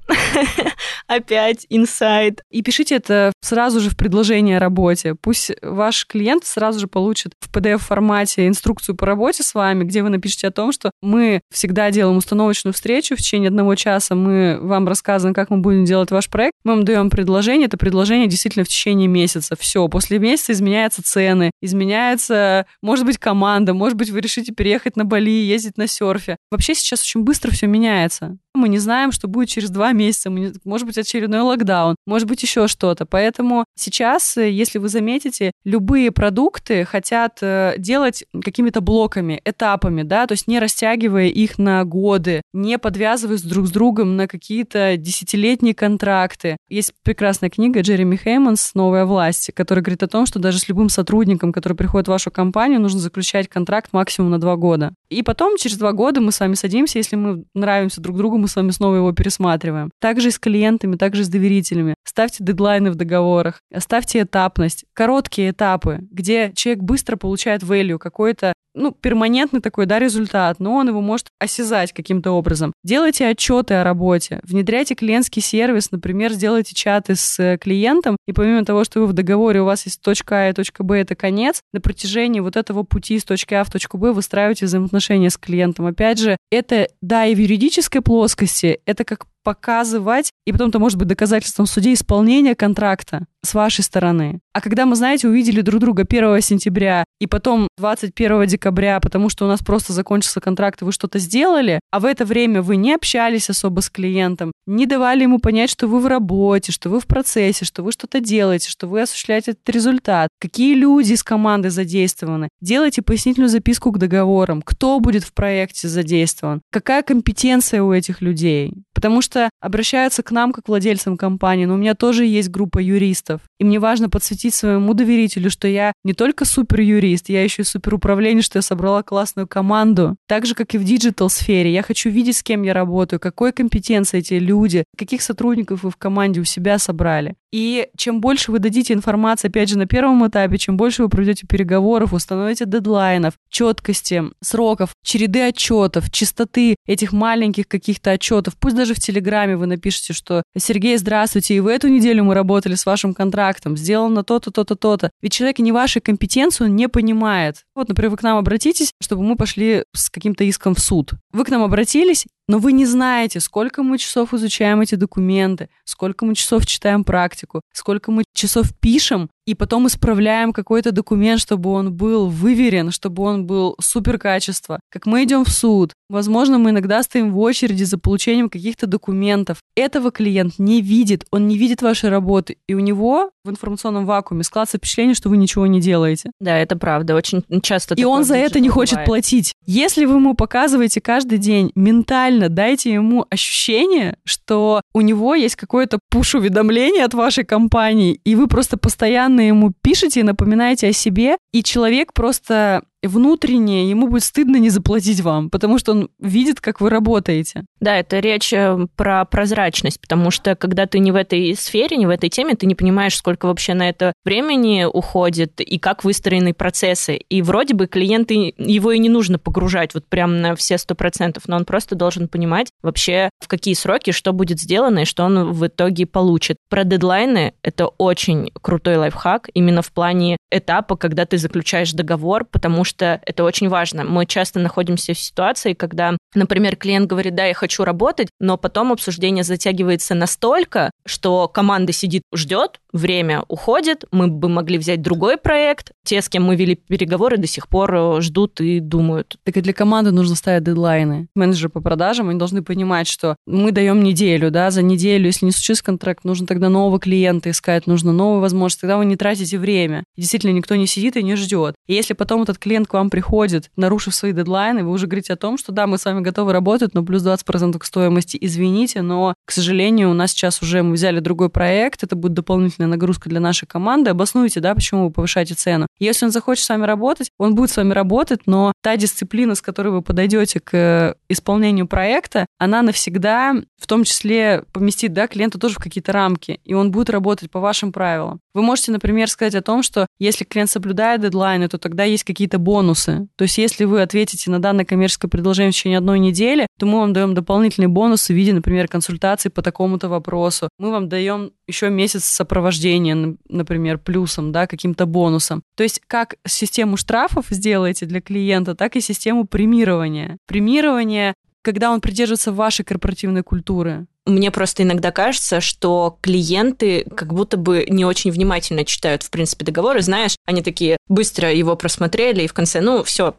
[1.07, 2.43] опять инсайт.
[2.51, 5.15] И пишите это сразу же в предложение о работе.
[5.15, 10.11] Пусть ваш клиент сразу же получит в PDF-формате инструкцию по работе с вами, где вы
[10.11, 14.87] напишите о том, что мы всегда делаем установочную встречу в течение одного часа, мы вам
[14.89, 18.69] рассказываем, как мы будем делать ваш проект, мы вам даем предложение, это предложение действительно в
[18.69, 19.57] течение месяца.
[19.59, 25.05] Все, после месяца изменяются цены, изменяется, может быть, команда, может быть, вы решите переехать на
[25.05, 26.37] Бали, ездить на серфе.
[26.51, 28.39] Вообще сейчас очень быстро все меняется.
[28.55, 30.31] Мы не знаем, что будет через два месяца,
[30.65, 33.07] может быть, очередной локдаун, может быть, еще что-то.
[33.07, 40.27] Поэтому сейчас, э, если вы заметите, любые продукты хотят э, делать какими-то блоками, этапами, да,
[40.27, 45.75] то есть не растягивая их на годы, не подвязываясь друг с другом на какие-то десятилетние
[45.75, 46.57] контракты.
[46.69, 50.89] Есть прекрасная книга Джереми Хейманс «Новая власть», которая говорит о том, что даже с любым
[50.89, 54.95] сотрудником, который приходит в вашу компанию, нужно заключать контракт максимум на два года.
[55.09, 58.49] И потом, через два года мы с вами садимся, если мы нравимся друг другу, мы
[58.49, 59.91] с вами снова его пересматриваем.
[60.01, 60.39] Также и с
[60.81, 61.95] клиентами, также с доверителями.
[62.05, 68.93] Ставьте дедлайны в договорах, ставьте этапность, короткие этапы, где человек быстро получает value, какой-то ну,
[68.93, 72.73] перманентный такой, да, результат, но он его может осязать каким-то образом.
[72.85, 78.85] Делайте отчеты о работе, внедряйте клиентский сервис, например, сделайте чаты с клиентом, и помимо того,
[78.85, 81.81] что вы в договоре, у вас есть точка А и точка Б, это конец, на
[81.81, 85.87] протяжении вот этого пути с точки А в точку Б выстраиваете взаимоотношения с клиентом.
[85.87, 90.99] Опять же, это, да, и в юридической плоскости, это как показывать, и потом это может
[90.99, 94.41] быть доказательством в суде исполнения контракта с вашей стороны.
[94.53, 99.45] А когда мы, знаете, увидели друг друга 1 сентября и потом 21 декабря, потому что
[99.45, 102.95] у нас просто закончился контракт, и вы что-то сделали, а в это время вы не
[102.95, 107.07] общались особо с клиентом, не давали ему понять, что вы в работе, что вы в
[107.07, 112.49] процессе, что вы что-то делаете, что вы осуществляете этот результат, какие люди из команды задействованы.
[112.61, 118.75] Делайте пояснительную записку к договорам, кто будет в проекте задействован, какая компетенция у этих людей.
[119.01, 123.41] Потому что обращаются к нам как владельцам компании, но у меня тоже есть группа юристов.
[123.59, 127.65] И мне важно подсветить своему доверителю, что я не только супер юрист, я еще и
[127.65, 130.17] супер управленец, что я собрала классную команду.
[130.29, 131.73] Так же, как и в диджитал-сфере.
[131.73, 135.97] Я хочу видеть, с кем я работаю, какой компетенции эти люди, каких сотрудников вы в
[135.97, 137.37] команде у себя собрали.
[137.53, 141.47] И чем больше вы дадите информации, опять же, на первом этапе, чем больше вы проведете
[141.47, 149.01] переговоров, установите дедлайнов, четкости, сроков, череды отчетов, чистоты этих маленьких каких-то отчетов, пусть даже в
[149.01, 153.77] Телеграме вы напишите, что «Сергей, здравствуйте, и в эту неделю мы работали с вашим контрактом,
[153.77, 155.11] сделано то-то, то-то, то-то».
[155.21, 157.65] Ведь человек не вашей компетенции, он не понимает.
[157.75, 161.13] Вот, например, вы к нам обратитесь, чтобы мы пошли с каким-то иском в суд.
[161.33, 166.27] Вы к нам обратились, но вы не знаете, сколько мы часов изучаем эти документы, сколько
[166.27, 171.93] мы часов читаем практику, сколько мы часов пишем, и потом исправляем какой-то документ, чтобы он
[171.93, 174.81] был выверен, чтобы он был супер качества.
[174.91, 179.59] Как мы идем в суд, возможно, мы иногда стоим в очереди за получением каких-то документов.
[179.75, 184.45] Этого клиент не видит, он не видит вашей работы, и у него в информационном вакууме
[184.45, 186.31] складывается впечатление, что вы ничего не делаете.
[186.41, 187.95] Да, это правда, очень часто.
[187.95, 189.07] И он за это не хочет бывает.
[189.07, 189.55] платить.
[189.67, 195.99] Если вы ему показываете каждый день ментально, дайте ему ощущение, что у него есть какое-то
[196.11, 201.63] пуш-уведомление от вашей компании, и вы просто постоянно постоянно ему пишете напоминаете о себе, и
[201.63, 206.91] человек просто внутренне ему будет стыдно не заплатить вам, потому что он видит, как вы
[206.91, 207.65] работаете.
[207.81, 212.07] Да, это речь э, про прозрачность, потому что когда ты не в этой сфере, не
[212.07, 216.53] в этой теме, ты не понимаешь, сколько вообще на это времени уходит и как выстроены
[216.53, 217.17] процессы.
[217.17, 221.45] И вроде бы клиенты, его и не нужно погружать вот прям на все сто процентов,
[221.47, 225.53] но он просто должен понимать вообще, в какие сроки что будет сделано и что он
[225.53, 226.57] в итоге получит.
[226.69, 232.85] Про дедлайны— это очень крутой лайфхак именно в плане этапа, когда ты заключаешь договор, потому
[232.85, 234.05] что это очень важно.
[234.05, 238.93] Мы часто находимся в ситуации, когда, например, клиент говорит, да, я хочу работать, но потом
[238.93, 245.93] обсуждение затягивается настолько, что команда сидит, ждет, время уходит, мы бы могли взять другой проект.
[246.05, 249.37] Те, с кем мы вели переговоры, до сих пор э, ждут и думают.
[249.45, 251.29] Так и для команды нужно ставить дедлайны.
[251.35, 255.53] Менеджеры по продажам, они должны понимать, что мы даем неделю, да, за неделю, если не
[255.53, 260.05] случится контракт, нужно тогда нового клиента искать, нужно новую возможность, тогда вы не тратите время.
[260.17, 261.75] Действительно, никто не сидит и не ждет.
[261.87, 265.37] И если потом этот клиент к вам приходит, нарушив свои дедлайны, вы уже говорите о
[265.37, 269.35] том, что да, мы с вами готовы работать, но плюс 20% к стоимости, извините, но,
[269.45, 273.41] к сожалению, у нас сейчас уже мы взяли другой проект, это будет дополнительная нагрузка для
[273.41, 275.89] нашей команды, обоснуйте, да, почему вы повышаете цену.
[275.99, 279.61] Если он захочет с вами работать, он будет с вами работать, но та дисциплина, с
[279.61, 285.75] которой вы подойдете к исполнению проекта, она навсегда, в том числе, поместит, да, клиента тоже
[285.75, 288.41] в какие-то рамки, и он будет работать по вашим правилам.
[288.55, 292.59] Вы можете, например, сказать о том, что если клиент соблюдает дедлайны, то тогда есть какие-то
[292.59, 293.27] бонусы.
[293.37, 297.01] То есть если вы ответите на данное коммерческое предложение в течение одной недели, то мы
[297.01, 300.69] вам даем дополнительные бонусы в виде, например, консультации по такому-то вопросу.
[300.79, 305.63] Мы вам даем еще месяц сопровождения, например, плюсом, да, каким-то бонусом.
[305.77, 310.37] То есть как систему штрафов сделаете для клиента, так и систему премирования.
[310.47, 314.07] Премирование когда он придерживается вашей корпоративной культуры.
[314.27, 319.65] Мне просто иногда кажется, что клиенты как будто бы не очень внимательно читают, в принципе,
[319.65, 320.03] договоры.
[320.03, 323.35] Знаешь, они такие быстро его просмотрели, и в конце, ну, все,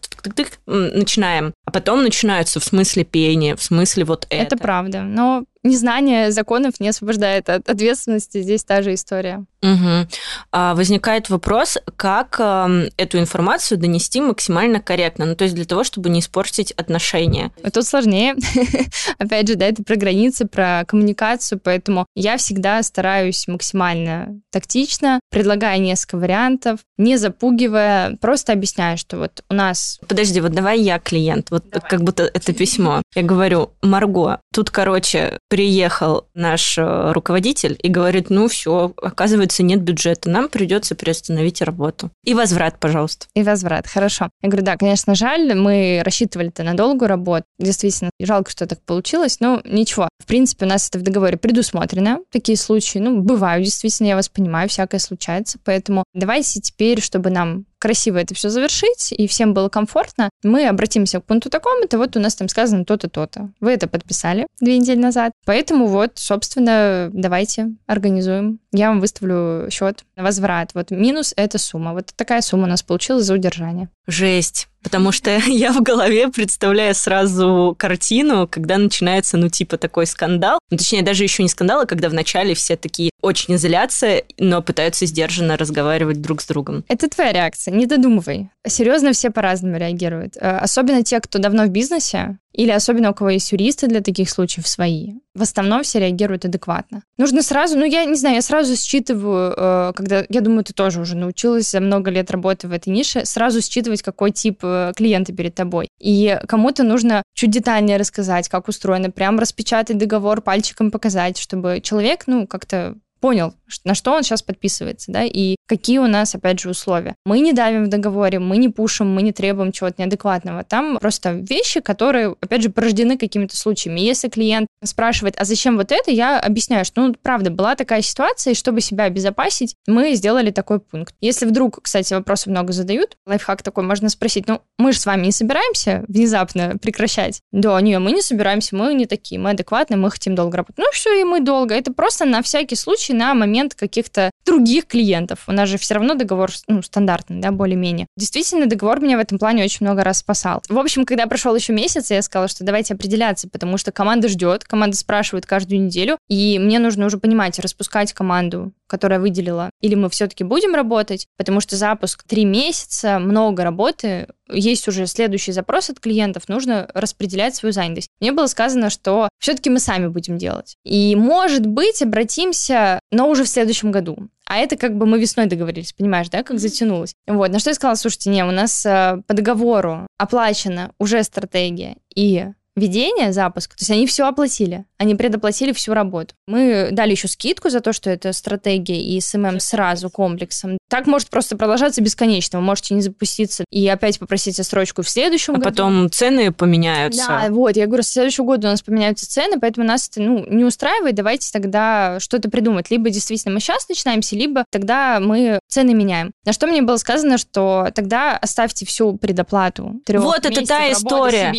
[0.66, 1.54] начинаем.
[1.66, 4.56] А потом начинаются в смысле пения, в смысле вот это.
[4.56, 5.04] Это правда.
[5.04, 8.41] Но незнание законов не освобождает от ответственности.
[8.41, 9.45] Здесь та же история.
[9.62, 10.08] Угу.
[10.52, 16.10] Возникает вопрос, как э, эту информацию донести максимально корректно, ну то есть для того, чтобы
[16.10, 17.52] не испортить отношения.
[17.71, 18.36] Тут сложнее.
[19.19, 25.78] Опять же, да, это про границы, про коммуникацию, поэтому я всегда стараюсь максимально тактично, предлагая
[25.78, 30.00] несколько вариантов, не запугивая, просто объясняя, что вот у нас...
[30.08, 31.88] Подожди, вот давай я клиент, вот давай.
[31.88, 33.04] как будто это письмо.
[33.15, 39.82] Я говорю, Марго, тут, короче, приехал наш э, руководитель и говорит, ну все, оказывается, нет
[39.82, 42.12] бюджета, нам придется приостановить работу.
[42.24, 43.28] И возврат, пожалуйста.
[43.34, 44.30] И возврат, хорошо.
[44.42, 47.46] Я говорю, да, конечно, жаль, мы рассчитывали-то на долгую работу.
[47.60, 50.10] Действительно, жалко, что так получилось, но ничего.
[50.20, 54.30] В принципе, у нас это в договоре предусмотрено, такие случаи, ну, бывают, действительно, я вас
[54.30, 59.67] понимаю, всякое случается, поэтому давайте теперь, чтобы нам красиво это все завершить, и всем было
[59.67, 63.50] комфортно, мы обратимся к пункту такому-то, вот у нас там сказано то-то, то-то.
[63.60, 68.60] Вы это подписали две недели назад, поэтому вот, собственно, давайте организуем.
[68.72, 70.72] Я вам выставлю счет на возврат.
[70.74, 71.94] Вот минус эта сумма.
[71.94, 73.89] Вот такая сумма у нас получилась за удержание.
[74.08, 80.60] Жесть потому что я в голове представляю сразу картину, когда начинается, ну, типа, такой скандал.
[80.70, 85.06] Ну, точнее, даже еще не скандал, а когда вначале все такие очень изоляция, но пытаются
[85.06, 86.84] сдержанно разговаривать друг с другом.
[86.88, 88.50] Это твоя реакция, не додумывай.
[88.67, 90.38] Серьезно, все по-разному реагируют.
[90.38, 94.30] Э, особенно те, кто давно в бизнесе, или особенно у кого есть юристы для таких
[94.30, 95.14] случаев свои.
[95.34, 97.04] В основном все реагируют адекватно.
[97.18, 101.00] Нужно сразу, ну я не знаю, я сразу считываю, э, когда, я думаю, ты тоже
[101.00, 105.34] уже научилась за много лет работы в этой нише, сразу считывать, какой тип э, клиента
[105.34, 105.88] перед тобой.
[106.00, 112.24] И кому-то нужно чуть детальнее рассказать, как устроено, прям распечатать договор, пальчиком показать, чтобы человек,
[112.28, 113.54] ну, как-то понял,
[113.86, 117.16] на что он сейчас подписывается, да, и какие у нас, опять же, условия.
[117.26, 120.64] Мы не давим в договоре, мы не пушим, мы не требуем чего-то неадекватного.
[120.64, 124.02] Там просто вещи, которые, опять же, порождены какими-то случаями.
[124.02, 128.52] Если клиент спрашивает, а зачем вот это, я объясняю, что, ну, правда, была такая ситуация,
[128.52, 131.16] и чтобы себя обезопасить, мы сделали такой пункт.
[131.22, 135.28] Если вдруг, кстати, вопросы много задают, лайфхак такой, можно спросить, ну, мы же с вами
[135.28, 137.42] не собираемся внезапно прекращать.
[137.52, 140.80] Да, не, мы не собираемся, мы не такие, мы адекватные, мы хотим долго работать.
[140.80, 141.76] Ну, все, и мы долго.
[141.76, 145.43] Это просто на всякий случай, на момент каких-то других клиентов.
[145.47, 148.08] У нас же все равно договор ну, стандартный, да, более-менее.
[148.17, 150.62] Действительно, договор меня в этом плане очень много раз спасал.
[150.69, 154.63] В общем, когда прошел еще месяц, я сказала, что давайте определяться, потому что команда ждет,
[154.63, 160.10] команда спрашивает каждую неделю, и мне нужно уже понимать, распускать команду, которая выделила, или мы
[160.10, 166.02] все-таки будем работать, потому что запуск три месяца, много работы, есть уже следующий запрос от
[166.02, 168.10] клиентов, нужно распределять свою занятость.
[168.20, 170.76] Мне было сказано, что все-таки мы сами будем делать.
[170.84, 174.28] И, может быть, обратимся, но уже в следующем году.
[174.46, 177.14] А это как бы мы весной договорились, понимаешь, да, как затянулось.
[177.28, 181.96] Вот, на что я сказала, слушайте, не, у нас э, по договору оплачена уже стратегия,
[182.14, 186.34] и ведения, запуск, то есть они все оплатили, они предоплатили всю работу.
[186.48, 190.78] Мы дали еще скидку за то, что это стратегия и СММ сразу комплексом.
[190.90, 192.60] Так может просто продолжаться бесконечно.
[192.60, 195.70] Вы можете не запуститься и опять попросить отсрочку в следующем а году.
[195.70, 197.26] потом цены поменяются.
[197.28, 200.46] Да, вот, я говорю, в следующем году у нас поменяются цены, поэтому нас это ну,
[200.48, 202.90] не устраивает, давайте тогда что-то придумать.
[202.90, 206.32] Либо действительно мы сейчас начинаемся, либо тогда мы цены меняем.
[206.46, 210.02] На что мне было сказано, что тогда оставьте всю предоплату.
[210.08, 211.54] Вот это та история.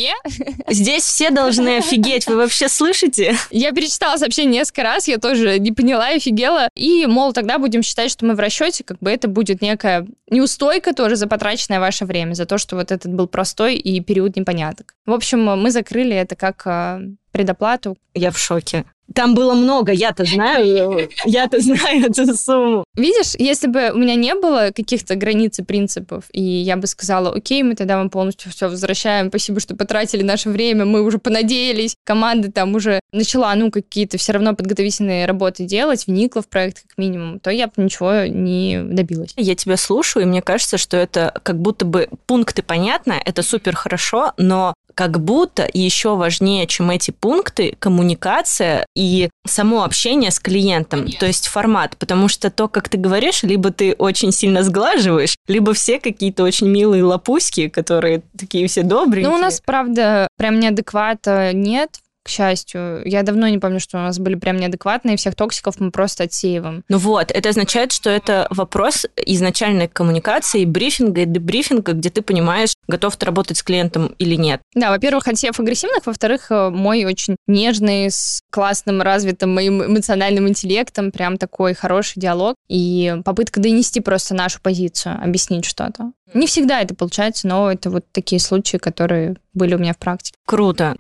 [0.69, 2.27] Здесь все должны офигеть.
[2.27, 3.37] Вы вообще слышите?
[3.51, 6.71] Я перечитала сообщение несколько раз, я тоже не поняла, офигела.
[6.75, 10.95] И, мол, тогда будем считать, что мы в расчете, как бы это будет некая неустойка
[10.95, 14.95] тоже за потраченное ваше время, за то, что вот этот был простой и период непоняток.
[15.05, 17.99] В общем, мы закрыли это как а, предоплату.
[18.15, 18.87] Я в шоке.
[19.15, 22.85] Там было много, я-то знаю, я-то знаю эту сумму.
[22.97, 27.35] Видишь, если бы у меня не было каких-то границ и принципов, и я бы сказала,
[27.35, 31.97] окей, мы тогда вам полностью все возвращаем, спасибо, что потратили наше время, мы уже понадеялись,
[32.05, 36.99] команда там уже начала, ну, какие-то все равно подготовительные работы делать, вникла в проект как
[36.99, 39.33] минимум, то я бы ничего не добилась.
[39.37, 43.75] Я тебя слушаю, и мне кажется, что это как будто бы пункты понятно, это супер
[43.75, 51.01] хорошо, но как будто еще важнее, чем эти пункты, коммуникация и само общение с клиентом,
[51.01, 51.21] Конечно.
[51.21, 55.75] то есть формат, потому что то, как ты говоришь, либо ты очень сильно сглаживаешь, либо
[55.75, 59.27] все какие-то очень милые лопуськи, которые такие все добрые.
[59.27, 63.03] Ну, у нас, правда, прям неадеквата нет, к счастью.
[63.05, 66.85] Я давно не помню, что у нас были прям неадекватные, всех токсиков мы просто отсеиваем.
[66.89, 72.75] Ну вот, это означает, что это вопрос изначальной коммуникации, брифинга и дебрифинга, где ты понимаешь,
[72.87, 74.61] готов ты работать с клиентом или нет.
[74.75, 81.11] Да, во-первых, отсев агрессивных, во-вторых, э, мой очень нежный, с классным развитым моим эмоциональным интеллектом,
[81.11, 86.13] прям такой хороший диалог и попытка донести просто нашу позицию, объяснить что-то.
[86.35, 90.37] Не всегда это получается, но это вот такие случаи, которые были у меня в практике.
[90.47, 90.97] Круто.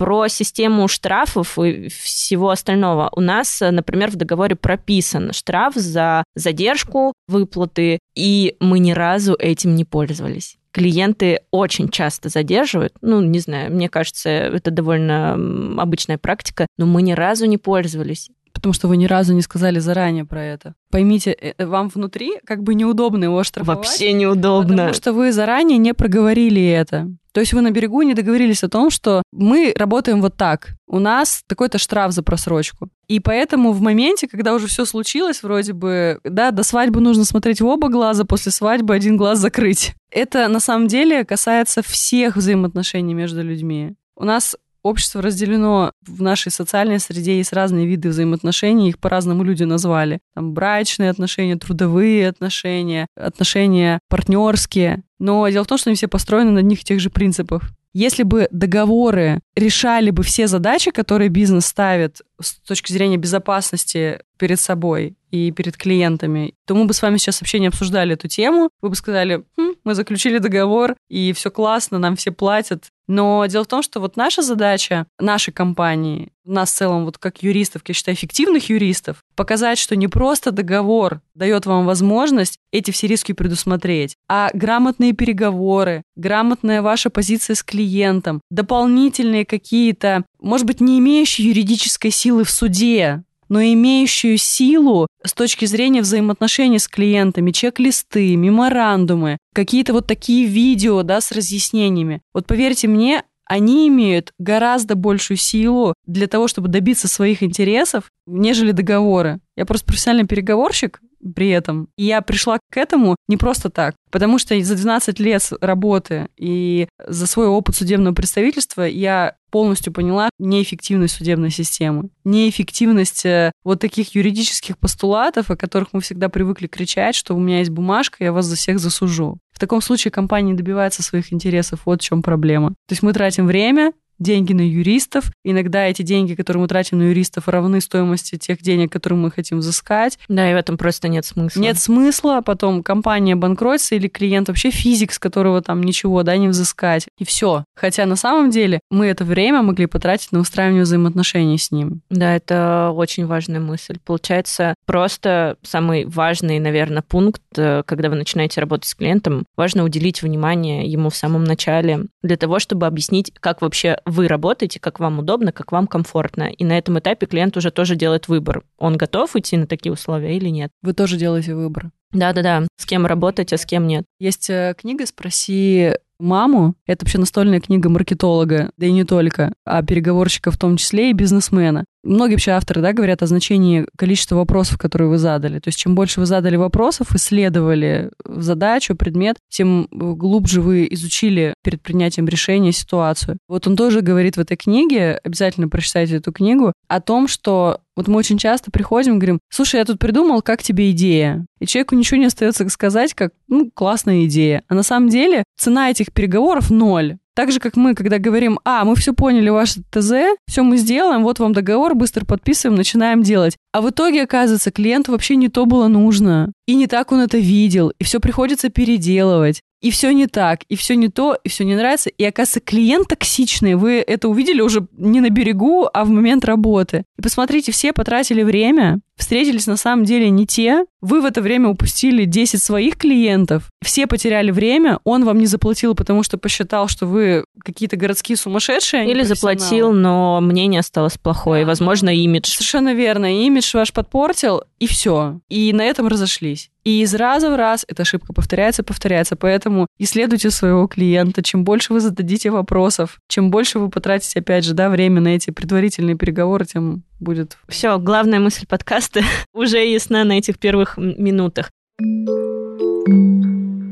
[0.00, 3.10] Про систему штрафов и всего остального.
[3.14, 9.74] У нас, например, в договоре прописан штраф за задержку выплаты, и мы ни разу этим
[9.74, 12.94] не пользовались клиенты очень часто задерживают.
[13.00, 15.34] Ну, не знаю, мне кажется, это довольно
[15.82, 18.30] обычная практика, но мы ни разу не пользовались.
[18.52, 20.74] Потому что вы ни разу не сказали заранее про это.
[20.90, 23.78] Поймите, э, вам внутри как бы неудобно его штрафовать.
[23.78, 24.76] Вообще неудобно.
[24.76, 27.10] Потому что вы заранее не проговорили это.
[27.32, 30.74] То есть вы на берегу не договорились о том, что мы работаем вот так.
[30.86, 32.88] У нас такой-то штраф за просрочку.
[33.06, 37.60] И поэтому в моменте, когда уже все случилось, вроде бы, да, до свадьбы нужно смотреть
[37.60, 39.94] в оба глаза, после свадьбы один глаз закрыть.
[40.10, 43.94] Это на самом деле касается всех взаимоотношений между людьми.
[44.16, 49.64] У нас общество разделено в нашей социальной среде, есть разные виды взаимоотношений, их по-разному люди
[49.64, 50.20] назвали.
[50.34, 55.02] Там брачные отношения, трудовые отношения, отношения партнерские.
[55.18, 57.70] Но дело в том, что они все построены на одних и тех же принципах.
[57.92, 64.60] Если бы договоры решали бы все задачи, которые бизнес ставит с точки зрения безопасности перед
[64.60, 68.70] собой и перед клиентами, то мы бы с вами сейчас вообще не обсуждали эту тему.
[68.80, 72.86] Вы бы сказали, хм, мы заключили договор, и все классно, нам все платят.
[73.10, 77.42] Но дело в том, что вот наша задача, нашей компании, нас в целом вот как
[77.42, 83.08] юристов, я считаю, эффективных юристов, показать, что не просто договор дает вам возможность эти все
[83.08, 91.00] риски предусмотреть, а грамотные переговоры, грамотная ваша позиция с клиентом, дополнительные какие-то, может быть, не
[91.00, 98.36] имеющие юридической силы в суде, но имеющую силу с точки зрения взаимоотношений с клиентами, чек-листы,
[98.36, 102.22] меморандумы, какие-то вот такие видео, да, с разъяснениями.
[102.32, 108.70] Вот поверьте мне, они имеют гораздо большую силу для того, чтобы добиться своих интересов, нежели
[108.70, 109.40] договоры.
[109.56, 111.00] Я просто профессиональный переговорщик,
[111.34, 111.88] при этом.
[111.96, 116.86] И я пришла к этому не просто так, потому что за 12 лет работы и
[117.04, 124.14] за свой опыт судебного представительства я полностью поняла неэффективность судебной системы, неэффективность э, вот таких
[124.14, 128.46] юридических постулатов, о которых мы всегда привыкли кричать, что у меня есть бумажка, я вас
[128.46, 129.38] за всех засужу.
[129.60, 132.70] В таком случае компания добивается своих интересов, вот в чем проблема.
[132.70, 135.32] То есть мы тратим время, деньги на юристов.
[135.44, 139.58] Иногда эти деньги, которые мы тратим на юристов, равны стоимости тех денег, которые мы хотим
[139.58, 140.18] взыскать.
[140.28, 141.60] Да, и в этом просто нет смысла.
[141.60, 142.42] Нет смысла.
[142.44, 147.06] Потом компания банкротится или клиент вообще физик, с которого там ничего, да, не взыскать.
[147.18, 147.64] И все.
[147.74, 152.02] Хотя на самом деле мы это время могли потратить на устраивание взаимоотношений с ним.
[152.10, 153.98] Да, это очень важная мысль.
[154.04, 160.22] Получается, просто самый важный, наверное, пункт, э, когда вы начинаете работать с клиентом, важно уделить
[160.22, 165.18] внимание ему в самом начале для того, чтобы объяснить, как вообще вы работаете, как вам
[165.18, 166.50] удобно, как вам комфортно.
[166.50, 168.62] И на этом этапе клиент уже тоже делает выбор.
[168.78, 170.70] Он готов идти на такие условия или нет?
[170.82, 171.90] Вы тоже делаете выбор.
[172.12, 174.04] Да-да-да, с кем работать, а с кем нет.
[174.18, 176.74] Есть э, книга «Спроси маму».
[176.86, 181.14] Это вообще настольная книга маркетолога, да и не только, а переговорщика в том числе и
[181.14, 181.84] бизнесмена.
[182.02, 185.58] Многие вообще авторы да, говорят о значении количества вопросов, которые вы задали.
[185.58, 191.82] То есть чем больше вы задали вопросов, исследовали задачу, предмет, тем глубже вы изучили перед
[191.82, 193.36] принятием решения ситуацию.
[193.48, 198.08] Вот он тоже говорит в этой книге, обязательно прочитайте эту книгу, о том, что вот
[198.08, 201.44] мы очень часто приходим и говорим, слушай, я тут придумал, как тебе идея?
[201.58, 204.62] И человеку ничего не остается сказать, как, ну, классная идея.
[204.68, 207.16] А на самом деле цена этих переговоров ноль.
[207.34, 210.12] Так же, как мы, когда говорим, а, мы все поняли, ваше ТЗ,
[210.46, 213.56] все мы сделаем, вот вам договор, быстро подписываем, начинаем делать.
[213.72, 216.52] А в итоге, оказывается, клиенту вообще не то было нужно.
[216.66, 217.92] И не так он это видел.
[217.98, 221.74] И все приходится переделывать и все не так, и все не то, и все не
[221.74, 222.10] нравится.
[222.10, 223.74] И, оказывается, клиент токсичный.
[223.74, 227.04] Вы это увидели уже не на берегу, а в момент работы.
[227.18, 231.68] И посмотрите, все потратили время, встретились на самом деле не те, вы в это время
[231.68, 237.06] упустили 10 своих клиентов, все потеряли время, он вам не заплатил, потому что посчитал, что
[237.06, 239.02] вы какие-то городские сумасшедшие.
[239.02, 241.68] А Или заплатил, но мнение осталось плохое, да.
[241.68, 242.50] возможно, имидж.
[242.50, 245.40] Совершенно верно, имидж ваш подпортил, и все.
[245.48, 246.70] И на этом разошлись.
[246.84, 249.36] И из раза в раз эта ошибка повторяется, повторяется.
[249.36, 251.42] Поэтому исследуйте своего клиента.
[251.42, 255.50] Чем больше вы зададите вопросов, чем больше вы потратите, опять же, да, время на эти
[255.50, 257.58] предварительные переговоры, тем будет...
[257.68, 259.20] Все, главная мысль подкаста
[259.54, 261.70] уже ясна на этих первых минутах.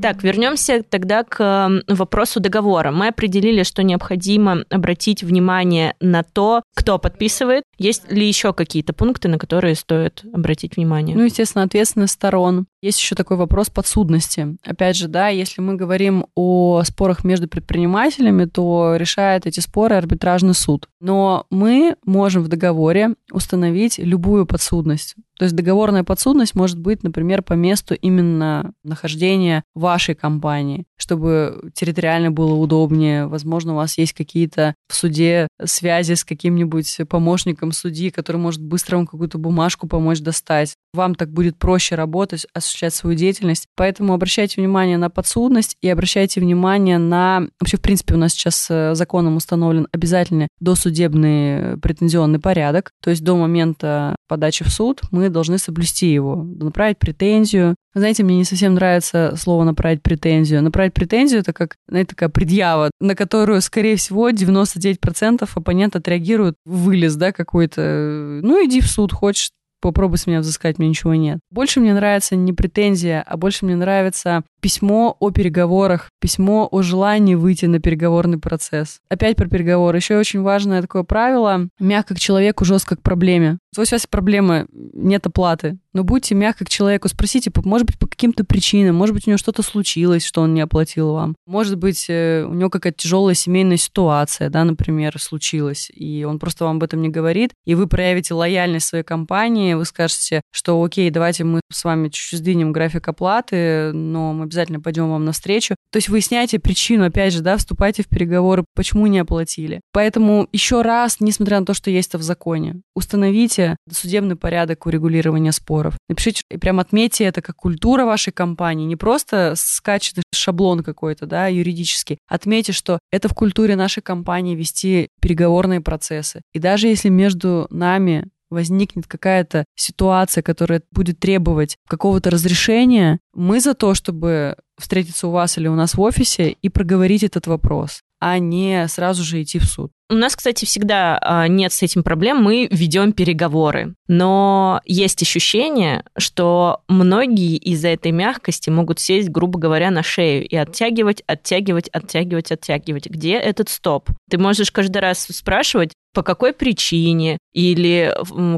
[0.01, 2.91] Так, вернемся тогда к вопросу договора.
[2.91, 7.65] Мы определили, что необходимо обратить внимание на то, кто подписывает.
[7.79, 11.17] Есть ли еще какие-то пункты, на которые стоит обратить внимание?
[11.17, 12.67] Ну, естественно, ответственность сторон.
[12.81, 14.57] Есть еще такой вопрос подсудности.
[14.65, 20.55] Опять же, да, если мы говорим о спорах между предпринимателями, то решает эти споры арбитражный
[20.55, 20.89] суд.
[21.01, 25.17] Но мы можем в договоре установить любую подсудность.
[25.39, 32.33] То есть договорная подсудность может быть, например, по месту именно нахождения вашей компании, чтобы территориально
[32.33, 33.27] было удобнее.
[33.27, 38.97] Возможно, у вас есть какие-то в суде связи с каким-нибудь помощником судьи, который может быстро
[38.97, 40.75] вам какую-то бумажку помочь достать.
[40.93, 43.67] Вам так будет проще работать, осуществлять свою деятельность.
[43.77, 47.47] Поэтому обращайте внимание на подсудность и обращайте внимание на...
[47.61, 52.91] Вообще, в принципе, у нас сейчас э, законом установлен обязательный досудебный претензионный порядок.
[53.03, 57.75] То есть до момента подачи в суд мы должны соблюсти его, направить претензию.
[57.95, 60.63] Знаете, мне не совсем нравится слово «направить претензию».
[60.63, 67.17] Направить претензию— это как, знаете, такая предъява, на которую, скорее всего, 99% оппонент отреагирует вылез,
[67.17, 68.41] да, какой-то.
[68.43, 69.51] Ну, иди в суд, хочешь,
[69.81, 71.39] попробуй с меня взыскать, мне ничего нет.
[71.51, 77.35] Больше мне нравится не претензия, а больше мне нравится письмо о переговорах, письмо о желании
[77.35, 79.01] выйти на переговорный процесс.
[79.09, 79.99] Опять про переговоры.
[79.99, 81.69] Еще очень важное такое правило.
[81.79, 83.59] Мягко к человеку, жестко к проблеме.
[83.77, 85.79] Вот сейчас проблема, нет оплаты.
[85.93, 89.39] Но будьте мягко к человеку, спросите, может быть, по каким-то причинам, может быть, у него
[89.39, 91.35] что-то случилось, что он не оплатил вам.
[91.47, 96.65] Может быть, э, у него какая-то тяжелая семейная ситуация, да, например, случилась, и он просто
[96.65, 101.11] вам об этом не говорит, и вы проявите лояльность своей компании, вы скажете, что окей,
[101.11, 105.75] давайте мы с вами чуть-чуть сдвинем график оплаты, но мы обязательно пойдем вам навстречу.
[105.91, 109.81] То есть выясняйте причину, опять же, да, вступайте в переговоры, почему не оплатили.
[109.93, 115.53] Поэтому еще раз, несмотря на то, что есть это в законе, установите судебный порядок урегулирования
[115.53, 115.95] споров.
[116.09, 121.47] Напишите и прям отметьте это как культура вашей компании, не просто скачанный шаблон какой-то, да,
[121.47, 122.19] юридический.
[122.29, 126.43] Отметьте, что это в культуре нашей компании вести переговорные процессы.
[126.53, 133.75] И даже если между нами возникнет какая-то ситуация, которая будет требовать какого-то разрешения, мы за
[133.75, 138.39] то, чтобы встретиться у вас или у нас в офисе и проговорить этот вопрос, а
[138.39, 139.91] не сразу же идти в суд.
[140.11, 143.95] У нас, кстати, всегда а, нет с этим проблем, мы ведем переговоры.
[144.07, 150.57] Но есть ощущение, что многие из-за этой мягкости могут сесть, грубо говоря, на шею и
[150.57, 153.07] оттягивать, оттягивать, оттягивать, оттягивать.
[153.07, 154.09] Где этот стоп?
[154.31, 158.15] Ты можешь каждый раз спрашивать, по какой причине, или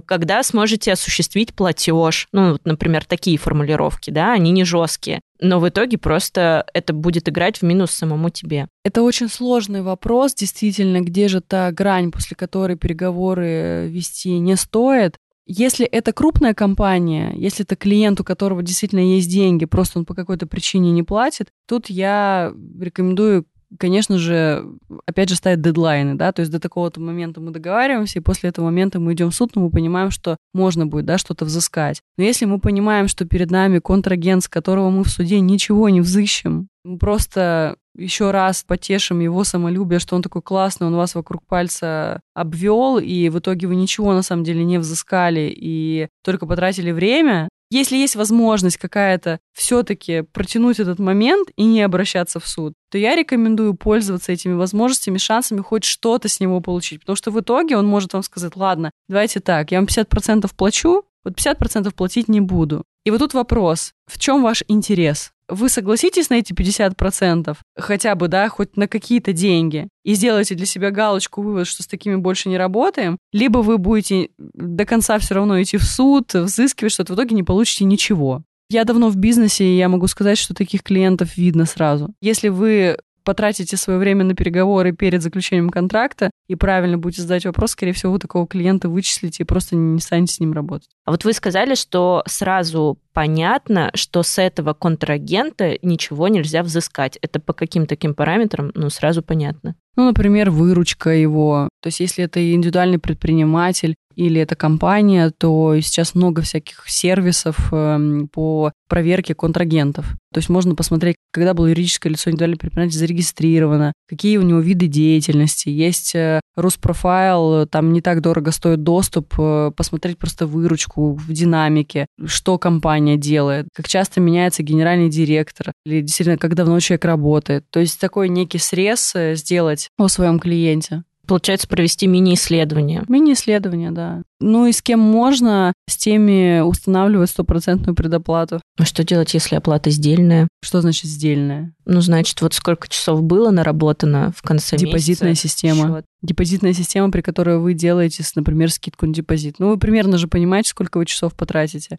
[0.06, 2.28] когда сможете осуществить платеж.
[2.32, 5.20] Ну, вот, например, такие формулировки, да, они не жесткие.
[5.40, 8.68] Но в итоге просто это будет играть в минус самому тебе.
[8.84, 15.16] Это очень сложный вопрос, действительно, где же та грань, после которой переговоры вести не стоит.
[15.46, 20.14] Если это крупная компания, если это клиент, у которого действительно есть деньги, просто он по
[20.14, 23.46] какой-то причине не платит, тут я рекомендую
[23.78, 24.66] конечно же,
[25.06, 28.66] опять же, ставят дедлайны, да, то есть до такого-то момента мы договариваемся, и после этого
[28.66, 32.00] момента мы идем в суд, но мы понимаем, что можно будет, да, что-то взыскать.
[32.16, 36.00] Но если мы понимаем, что перед нами контрагент, с которого мы в суде ничего не
[36.00, 41.44] взыщем, мы просто еще раз потешим его самолюбие, что он такой классный, он вас вокруг
[41.46, 46.92] пальца обвел, и в итоге вы ничего на самом деле не взыскали и только потратили
[46.92, 52.98] время, Если есть возможность какая-то все-таки протянуть этот момент и не обращаться в суд, то
[52.98, 57.00] я рекомендую пользоваться этими возможностями, шансами хоть что-то с него получить.
[57.00, 61.04] Потому что в итоге он может вам сказать, ладно, давайте так, я вам 50% плачу,
[61.22, 62.84] вот 50% платить не буду.
[63.04, 65.32] И вот тут вопрос, в чем ваш интерес?
[65.50, 70.66] Вы согласитесь на эти 50%, хотя бы, да, хоть на какие-то деньги, и сделаете для
[70.66, 75.34] себя галочку, вывод, что с такими больше не работаем, либо вы будете до конца все
[75.34, 78.42] равно идти в суд, взыскивать что-то, в итоге не получите ничего.
[78.70, 82.14] Я давно в бизнесе, и я могу сказать, что таких клиентов видно сразу.
[82.22, 87.72] Если вы потратите свое время на переговоры перед заключением контракта и правильно будете задать вопрос,
[87.72, 90.88] скорее всего, вы такого клиента вычислите и просто не станете с ним работать.
[91.04, 97.18] А вот вы сказали, что сразу понятно, что с этого контрагента ничего нельзя взыскать.
[97.22, 99.74] Это по каким таким параметрам, ну, сразу понятно.
[99.96, 101.68] Ну, например, выручка его.
[101.82, 108.28] То есть, если это индивидуальный предприниматель, или это компания, то сейчас много всяких сервисов эм,
[108.28, 110.06] по проверке контрагентов.
[110.32, 114.86] То есть можно посмотреть, когда было юридическое лицо индивидуальное предприниматель зарегистрировано, какие у него виды
[114.86, 115.68] деятельности.
[115.68, 122.06] Есть э, Руспрофайл, там не так дорого стоит доступ, э, посмотреть просто выручку в динамике,
[122.26, 127.64] что компания делает, как часто меняется генеральный директор, или действительно, как давно человек работает.
[127.70, 133.04] То есть такой некий срез э, сделать о своем клиенте получается, провести мини-исследование.
[133.06, 134.22] Мини-исследование, да.
[134.40, 138.60] Ну и с кем можно, с теми устанавливать стопроцентную предоплату.
[138.76, 140.48] А что делать, если оплата сдельная?
[140.60, 141.72] Что значит сдельная?
[141.86, 145.48] Ну, значит, вот сколько часов было наработано в конце Депозитная месяца.
[145.48, 145.88] система.
[145.98, 146.04] Счет.
[146.20, 149.60] Депозитная система, при которой вы делаете, например, скидку на депозит.
[149.60, 151.98] Ну, вы примерно же понимаете, сколько вы часов потратите.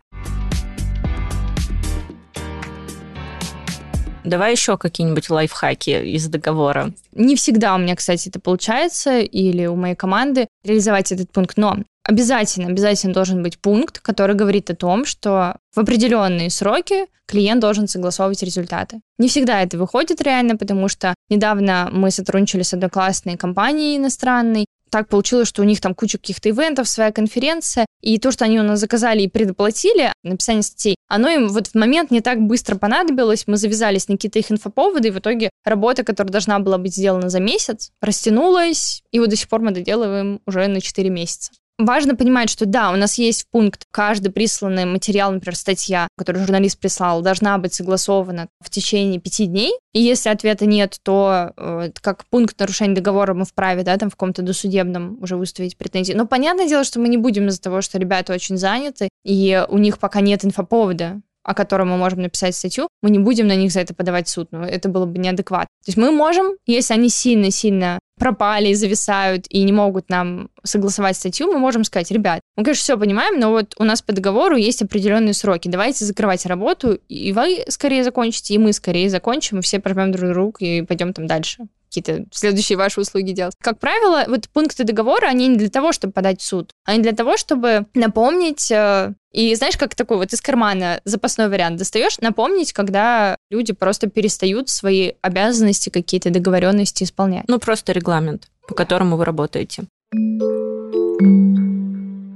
[4.23, 6.93] Давай еще какие-нибудь лайфхаки из договора.
[7.13, 11.77] Не всегда у меня, кстати, это получается, или у моей команды реализовать этот пункт, но
[12.03, 17.87] обязательно, обязательно должен быть пункт, который говорит о том, что в определенные сроки клиент должен
[17.87, 19.01] согласовывать результаты.
[19.17, 24.65] Не всегда это выходит реально, потому что недавно мы сотрудничали с одной классной компанией иностранной,
[24.91, 28.59] так получилось, что у них там куча каких-то ивентов, своя конференция, и то, что они
[28.59, 32.75] у нас заказали и предоплатили, написание статей, оно им вот в момент не так быстро
[32.75, 36.93] понадобилось, мы завязались на какие-то их инфоповоды, и в итоге работа, которая должна была быть
[36.93, 41.51] сделана за месяц, растянулась, и вот до сих пор мы доделываем уже на 4 месяца.
[41.85, 46.79] Важно понимать, что да, у нас есть пункт, каждый присланный материал, например, статья, которую журналист
[46.79, 49.73] прислал, должна быть согласована в течение пяти дней.
[49.93, 54.13] И если ответа нет, то э, как пункт нарушения договора мы вправе, да, там в
[54.13, 56.13] каком-то досудебном уже выставить претензии.
[56.13, 59.77] Но понятное дело, что мы не будем из-за того, что ребята очень заняты, и у
[59.77, 63.71] них пока нет инфоповода о котором мы можем написать статью, мы не будем на них
[63.71, 64.49] за это подавать суд.
[64.51, 65.67] Ну, это было бы неадекватно.
[65.83, 71.51] То есть мы можем, если они сильно-сильно пропали, зависают и не могут нам согласовать статью,
[71.51, 74.83] мы можем сказать, ребят, мы, конечно, все понимаем, но вот у нас по договору есть
[74.83, 79.79] определенные сроки, давайте закрывать работу, и вы скорее закончите, и мы скорее закончим, и все
[79.79, 83.53] пожмем друг друга и пойдем там дальше какие-то следующие ваши услуги делать.
[83.61, 87.11] Как правило, вот пункты договора, они не для того, чтобы подать в суд, они для
[87.11, 92.71] того, чтобы напомнить э, и знаешь, как такой вот из кармана запасной вариант достаешь, напомнить,
[92.73, 97.45] когда люди просто перестают свои обязанности, какие-то договоренности исполнять.
[97.47, 99.83] Ну, просто регламент, по которому вы работаете.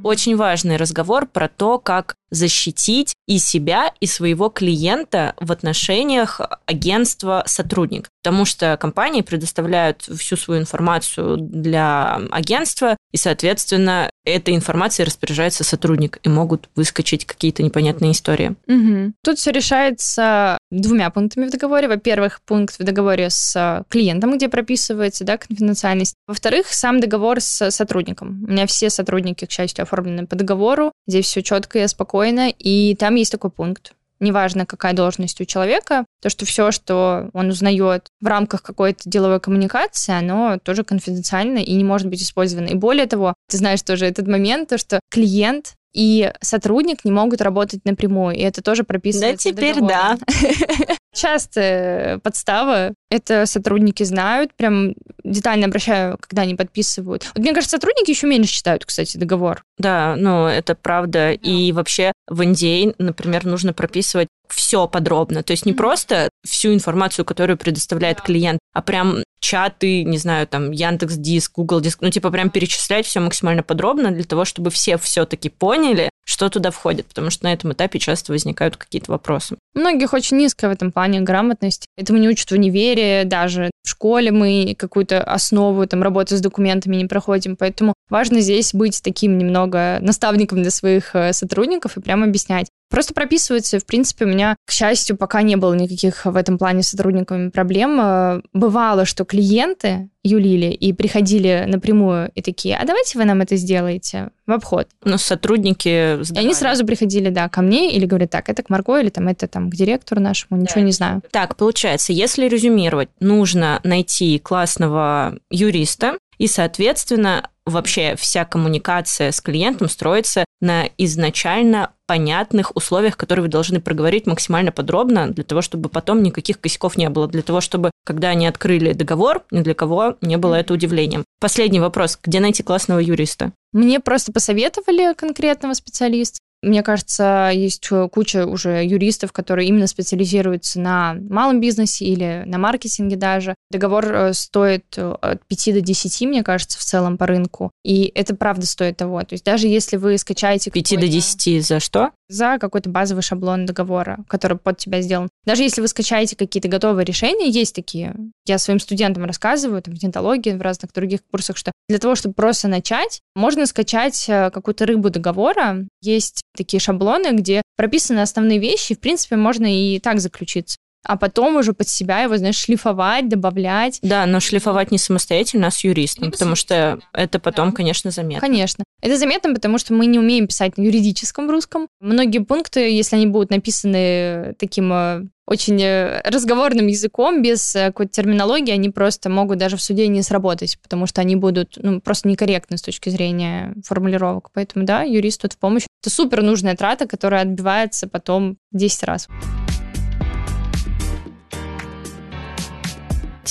[0.03, 8.09] Очень важный разговор про то, как защитить и себя, и своего клиента в отношениях агентства-сотрудник.
[8.23, 16.19] Потому что компании предоставляют всю свою информацию для агентства, и, соответственно, этой информацией распоряжается сотрудник,
[16.23, 18.55] и могут выскочить какие-то непонятные истории.
[18.67, 19.13] Угу.
[19.23, 21.87] Тут все решается двумя пунктами в договоре.
[21.87, 26.15] Во-первых, пункт в договоре с клиентом, где прописывается да, конфиденциальность.
[26.27, 28.43] Во-вторых, сам договор с сотрудником.
[28.47, 30.91] У меня все сотрудники, к счастью, оформлены по договору.
[31.07, 33.93] Здесь все четко и спокойно спокойно, и там есть такой пункт.
[34.21, 39.41] Неважно, какая должность у человека, то, что все, что он узнает в рамках какой-то деловой
[39.41, 42.67] коммуникации, оно тоже конфиденциально и не может быть использовано.
[42.67, 47.41] И более того, ты знаешь тоже этот момент, то, что клиент и сотрудник не могут
[47.41, 49.49] работать напрямую, и это тоже прописывается.
[49.49, 50.17] Да, теперь да.
[51.13, 52.93] Частая подстава.
[53.09, 54.95] Это сотрудники знают, прям
[55.25, 57.27] детально обращаю, когда они подписывают.
[57.33, 59.63] Вот мне кажется, сотрудники еще меньше читают, кстати, договор.
[59.77, 61.11] Да, ну это правда.
[61.15, 61.31] Да.
[61.31, 65.43] И вообще в NDA, например, нужно прописывать все подробно.
[65.43, 70.71] То есть не просто всю информацию, которую предоставляет клиент, а прям чаты, не знаю, там,
[70.71, 74.97] Яндекс Диск, Google Диск, ну, типа прям перечислять все максимально подробно для того, чтобы все
[74.97, 79.57] все-таки поняли, что туда входит, потому что на этом этапе часто возникают какие-то вопросы.
[79.75, 81.85] У многих очень низкая в этом плане грамотность.
[81.95, 83.69] Этому не учат в универе даже.
[83.83, 89.01] В школе мы какую-то основу там, работы с документами не проходим, поэтому важно здесь быть
[89.03, 92.67] таким немного наставником для своих э, сотрудников и прямо объяснять.
[92.89, 93.79] Просто прописывается.
[93.79, 97.49] В принципе, у меня, к счастью, пока не было никаких в этом плане с сотрудниками
[97.49, 97.99] проблем.
[97.99, 103.55] Э, бывало, что клиенты юлили и приходили напрямую и такие, а давайте вы нам это
[103.55, 104.87] сделаете в обход.
[105.03, 106.43] Но сотрудники сдавали.
[106.43, 109.27] И они сразу приходили, да, ко мне или говорят, так, это к Марго или там
[109.27, 110.85] это там к директору нашему, ничего да.
[110.85, 111.21] не знаю.
[111.31, 119.89] Так, получается, если резюмировать, нужно найти классного юриста, и, соответственно, вообще вся коммуникация с клиентом
[119.89, 126.21] строится на изначально понятных условиях, которые вы должны проговорить максимально подробно, для того, чтобы потом
[126.23, 130.37] никаких косяков не было, для того, чтобы, когда они открыли договор, ни для кого не
[130.37, 131.25] было это удивлением.
[131.39, 132.19] Последний вопрос.
[132.23, 133.51] Где найти классного юриста?
[133.73, 136.39] Мне просто посоветовали конкретного специалиста.
[136.65, 142.57] Мне кажется, есть э, куча уже юристов, которые именно специализируются на малом бизнесе или на
[142.57, 143.53] маркетинге даже.
[143.69, 147.69] Договор э, стоит э, от 5 до 10, мне кажется, в целом по рынку.
[147.83, 149.21] И это правда стоит того.
[149.21, 150.71] То есть даже если вы скачаете...
[150.71, 152.09] 5 до 10 за что?
[152.27, 155.29] За какой-то базовый шаблон договора, который под тебя сделан.
[155.45, 158.15] Даже если вы скачаете какие-то готовые решения, есть такие.
[158.45, 162.33] Я своим студентам рассказываю, там, в дентологии, в разных других курсах, что для того, чтобы
[162.33, 165.85] просто начать, можно скачать какую-то рыбу договора.
[166.01, 171.55] Есть такие шаблоны, где прописаны основные вещи, в принципе, можно и так заключиться а потом
[171.55, 173.99] уже под себя его, знаешь, шлифовать, добавлять.
[174.01, 177.75] Да, но шлифовать не самостоятельно, а с юристом, потому что это потом, да.
[177.75, 178.41] конечно, заметно.
[178.41, 178.83] Конечно.
[179.01, 181.87] Это заметно, потому что мы не умеем писать на юридическом русском.
[181.99, 188.11] Многие пункты, если они будут написаны таким э, очень э, разговорным языком, без э, какой-то
[188.13, 192.27] терминологии, они просто могут даже в суде не сработать, потому что они будут ну, просто
[192.27, 194.49] некорректны с точки зрения формулировок.
[194.53, 195.85] Поэтому, да, юрист тут в помощь.
[196.01, 199.27] Это супер нужная трата, которая отбивается потом 10 раз.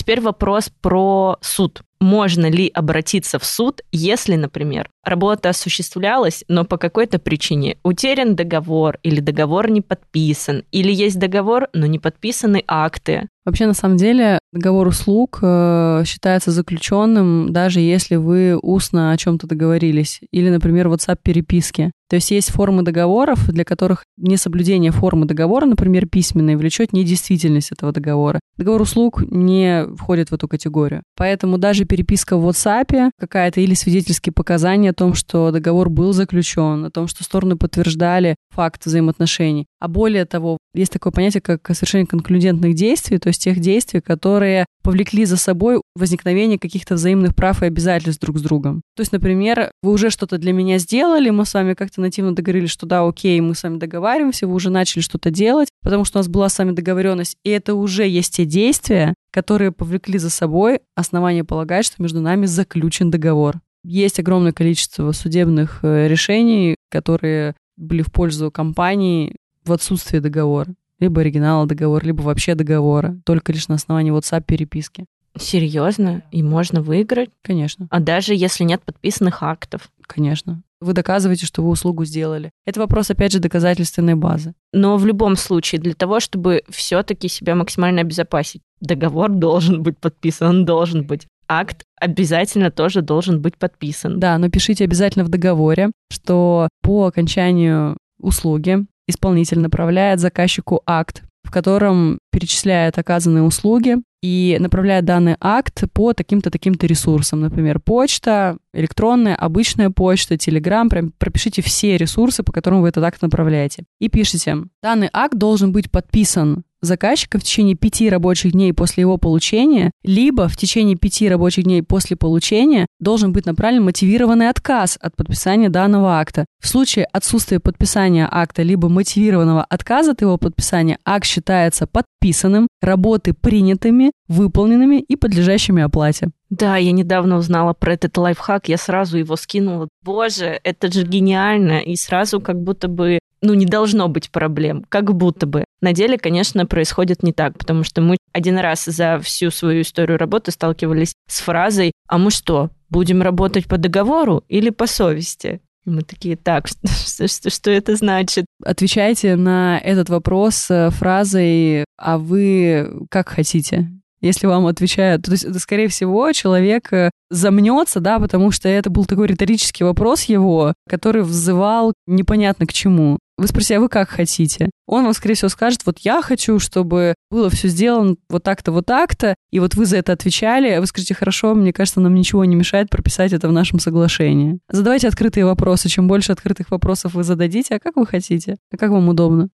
[0.05, 1.81] Теперь вопрос про суд.
[2.05, 8.99] Можно ли обратиться в суд, если, например, работа осуществлялась, но по какой-то причине утерян договор
[9.03, 13.27] или договор не подписан, или есть договор, но не подписаны акты?
[13.47, 19.47] Вообще, на самом деле, договор услуг э, считается заключенным, даже если вы устно о чем-то
[19.47, 21.91] договорились, или, например, WhatsApp-переписки.
[22.09, 27.93] То есть есть формы договоров, для которых несоблюдение формы договора, например, письменной, влечет недействительность этого
[27.93, 28.41] договора.
[28.57, 31.03] Договор услуг не входит в эту категорию.
[31.17, 36.85] Поэтому даже переписка в WhatsApp какая-то или свидетельские показания о том, что договор был заключен,
[36.85, 39.67] о том, что стороны подтверждали факт взаимоотношений.
[39.79, 44.67] А более того, есть такое понятие, как совершение конклюдентных действий, то есть тех действий, которые
[44.83, 48.83] повлекли за собой возникновение каких-то взаимных прав и обязательств друг с другом.
[48.97, 52.71] То есть, например, вы уже что-то для меня сделали, мы с вами как-то нативно договорились,
[52.71, 56.21] что да, окей, мы с вами договариваемся, вы уже начали что-то делать, потому что у
[56.21, 60.79] нас была с вами договоренность, и это уже есть те действия, которые повлекли за собой
[60.95, 63.61] основание полагать, что между нами заключен договор.
[63.83, 70.73] Есть огромное количество судебных э, решений, которые были в пользу компании в отсутствии договора.
[71.01, 75.07] Либо оригинала договора, либо вообще договора, только лишь на основании WhatsApp-переписки.
[75.37, 76.23] Серьезно?
[76.31, 77.31] И можно выиграть?
[77.43, 77.89] Конечно.
[77.91, 79.91] А даже если нет подписанных актов?
[80.07, 80.63] Конечно.
[80.85, 82.51] Вы доказываете, что вы услугу сделали.
[82.67, 84.55] Это вопрос, опять же, доказательственной базы.
[84.73, 90.49] Но в любом случае, для того, чтобы все-таки себя максимально обезопасить, договор должен быть подписан,
[90.49, 94.19] он должен быть акт обязательно тоже должен быть подписан.
[94.19, 101.51] Да, но пишите обязательно в договоре, что по окончанию услуги исполнитель направляет заказчику акт, в
[101.51, 107.41] котором перечисляет оказанные услуги и направляет данный акт по таким-то, таким-то ресурсам.
[107.41, 110.89] Например, почта, электронная, обычная почта, телеграм.
[110.89, 113.85] Прям пропишите все ресурсы, по которым вы этот акт направляете.
[114.01, 119.19] И пишите, данный акт должен быть подписан заказчика в течение пяти рабочих дней после его
[119.19, 125.17] получения, либо в течение пяти рабочих дней после получения должен быть направлен мотивированный отказ от
[125.17, 126.47] подписания данного акта.
[126.61, 133.35] В случае отсутствия подписания акта либо мотивированного отказа от его подписания, акт считается подписанным, работы
[133.35, 136.31] принятыми, выполненными и подлежащими оплате.
[136.51, 139.89] Да, я недавно узнала про этот лайфхак, я сразу его скинула.
[140.03, 141.81] Боже, это же гениально.
[141.81, 145.65] И сразу как будто бы ну, не должно быть проблем, как будто бы.
[145.81, 150.19] На деле, конечно, происходит не так, потому что мы один раз за всю свою историю
[150.19, 156.01] работы сталкивались с фразой «А мы что, будем работать по договору или по совести?» Мы
[156.01, 156.67] такие, так,
[157.07, 158.47] что, что, что это значит?
[158.65, 163.91] Отвечайте на этот вопрос э, фразой «А вы как хотите?»
[164.25, 165.23] если вам отвечают.
[165.23, 170.23] То есть, скорее всего, человек э, замнется, да, потому что это был такой риторический вопрос
[170.23, 173.19] его, который взывал непонятно к чему.
[173.37, 174.71] Вы спросите, а вы как хотите?
[174.87, 178.87] Он вам, скорее всего, скажет, вот я хочу, чтобы было все сделано вот так-то, вот
[178.87, 182.55] так-то, и вот вы за это отвечали, вы скажете, хорошо, мне кажется, нам ничего не
[182.55, 184.61] мешает прописать это в нашем соглашении.
[184.69, 185.89] Задавайте открытые вопросы.
[185.89, 189.49] Чем больше открытых вопросов вы зададите, а как вы хотите, а как вам удобно.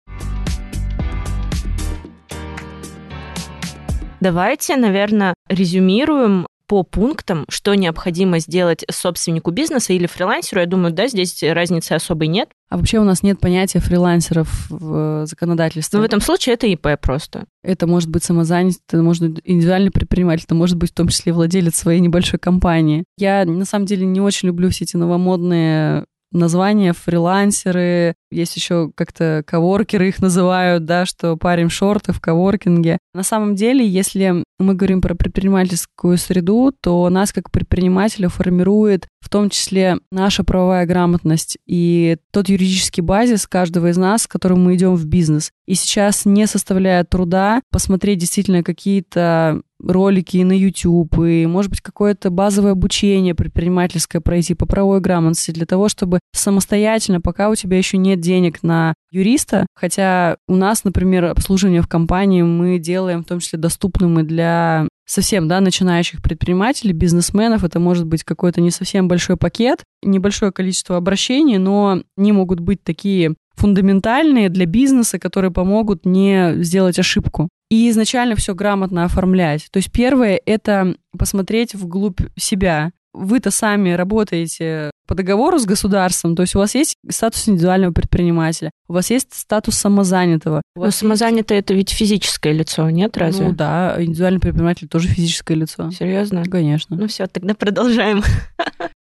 [4.20, 10.62] Давайте, наверное, резюмируем по пунктам, что необходимо сделать собственнику бизнеса или фрилансеру.
[10.62, 12.50] Я думаю, да, здесь разницы особой нет.
[12.70, 15.98] А вообще у нас нет понятия фрилансеров в законодательстве.
[15.98, 17.46] Но в этом случае это ИП просто.
[17.64, 21.34] Это может быть самозанятый, это может быть индивидуальный предприниматель, это может быть в том числе
[21.34, 23.04] владелец своей небольшой компании.
[23.18, 29.44] Я на самом деле не очень люблю все эти новомодные названия, фрилансеры, есть еще как-то
[29.46, 32.98] коворкеры их называют, да, что парим шорты в коворкинге.
[33.14, 39.30] На самом деле, если мы говорим про предпринимательскую среду, то нас как предпринимателя формирует в
[39.30, 44.76] том числе наша правовая грамотность и тот юридический базис каждого из нас, с которым мы
[44.76, 45.52] идем в бизнес.
[45.68, 52.30] И сейчас не составляет труда посмотреть действительно какие-то ролики на YouTube, и, может быть, какое-то
[52.30, 57.98] базовое обучение предпринимательское пройти по правовой грамотности для того, чтобы самостоятельно, пока у тебя еще
[57.98, 63.40] нет денег на юриста, хотя у нас, например, обслуживание в компании мы делаем в том
[63.40, 69.08] числе доступным и для совсем, да, начинающих предпринимателей, бизнесменов, это может быть какой-то не совсем
[69.08, 76.06] большой пакет, небольшое количество обращений, но они могут быть такие фундаментальные для бизнеса, которые помогут
[76.06, 77.50] не сделать ошибку.
[77.70, 79.68] И изначально все грамотно оформлять.
[79.72, 82.92] То есть первое— это посмотреть вглубь себя.
[83.14, 88.70] Вы-то сами работаете по договору с государством, то есть у вас есть статус индивидуального предпринимателя,
[88.88, 90.62] у вас есть статус самозанятого.
[90.76, 91.66] Но самозанятое есть...
[91.66, 93.48] это ведь физическое лицо, нет, разве?
[93.48, 95.90] Ну да, индивидуальный предприниматель тоже физическое лицо.
[95.90, 96.44] Серьезно?
[96.44, 96.96] Конечно.
[96.96, 98.22] Ну все, тогда продолжаем.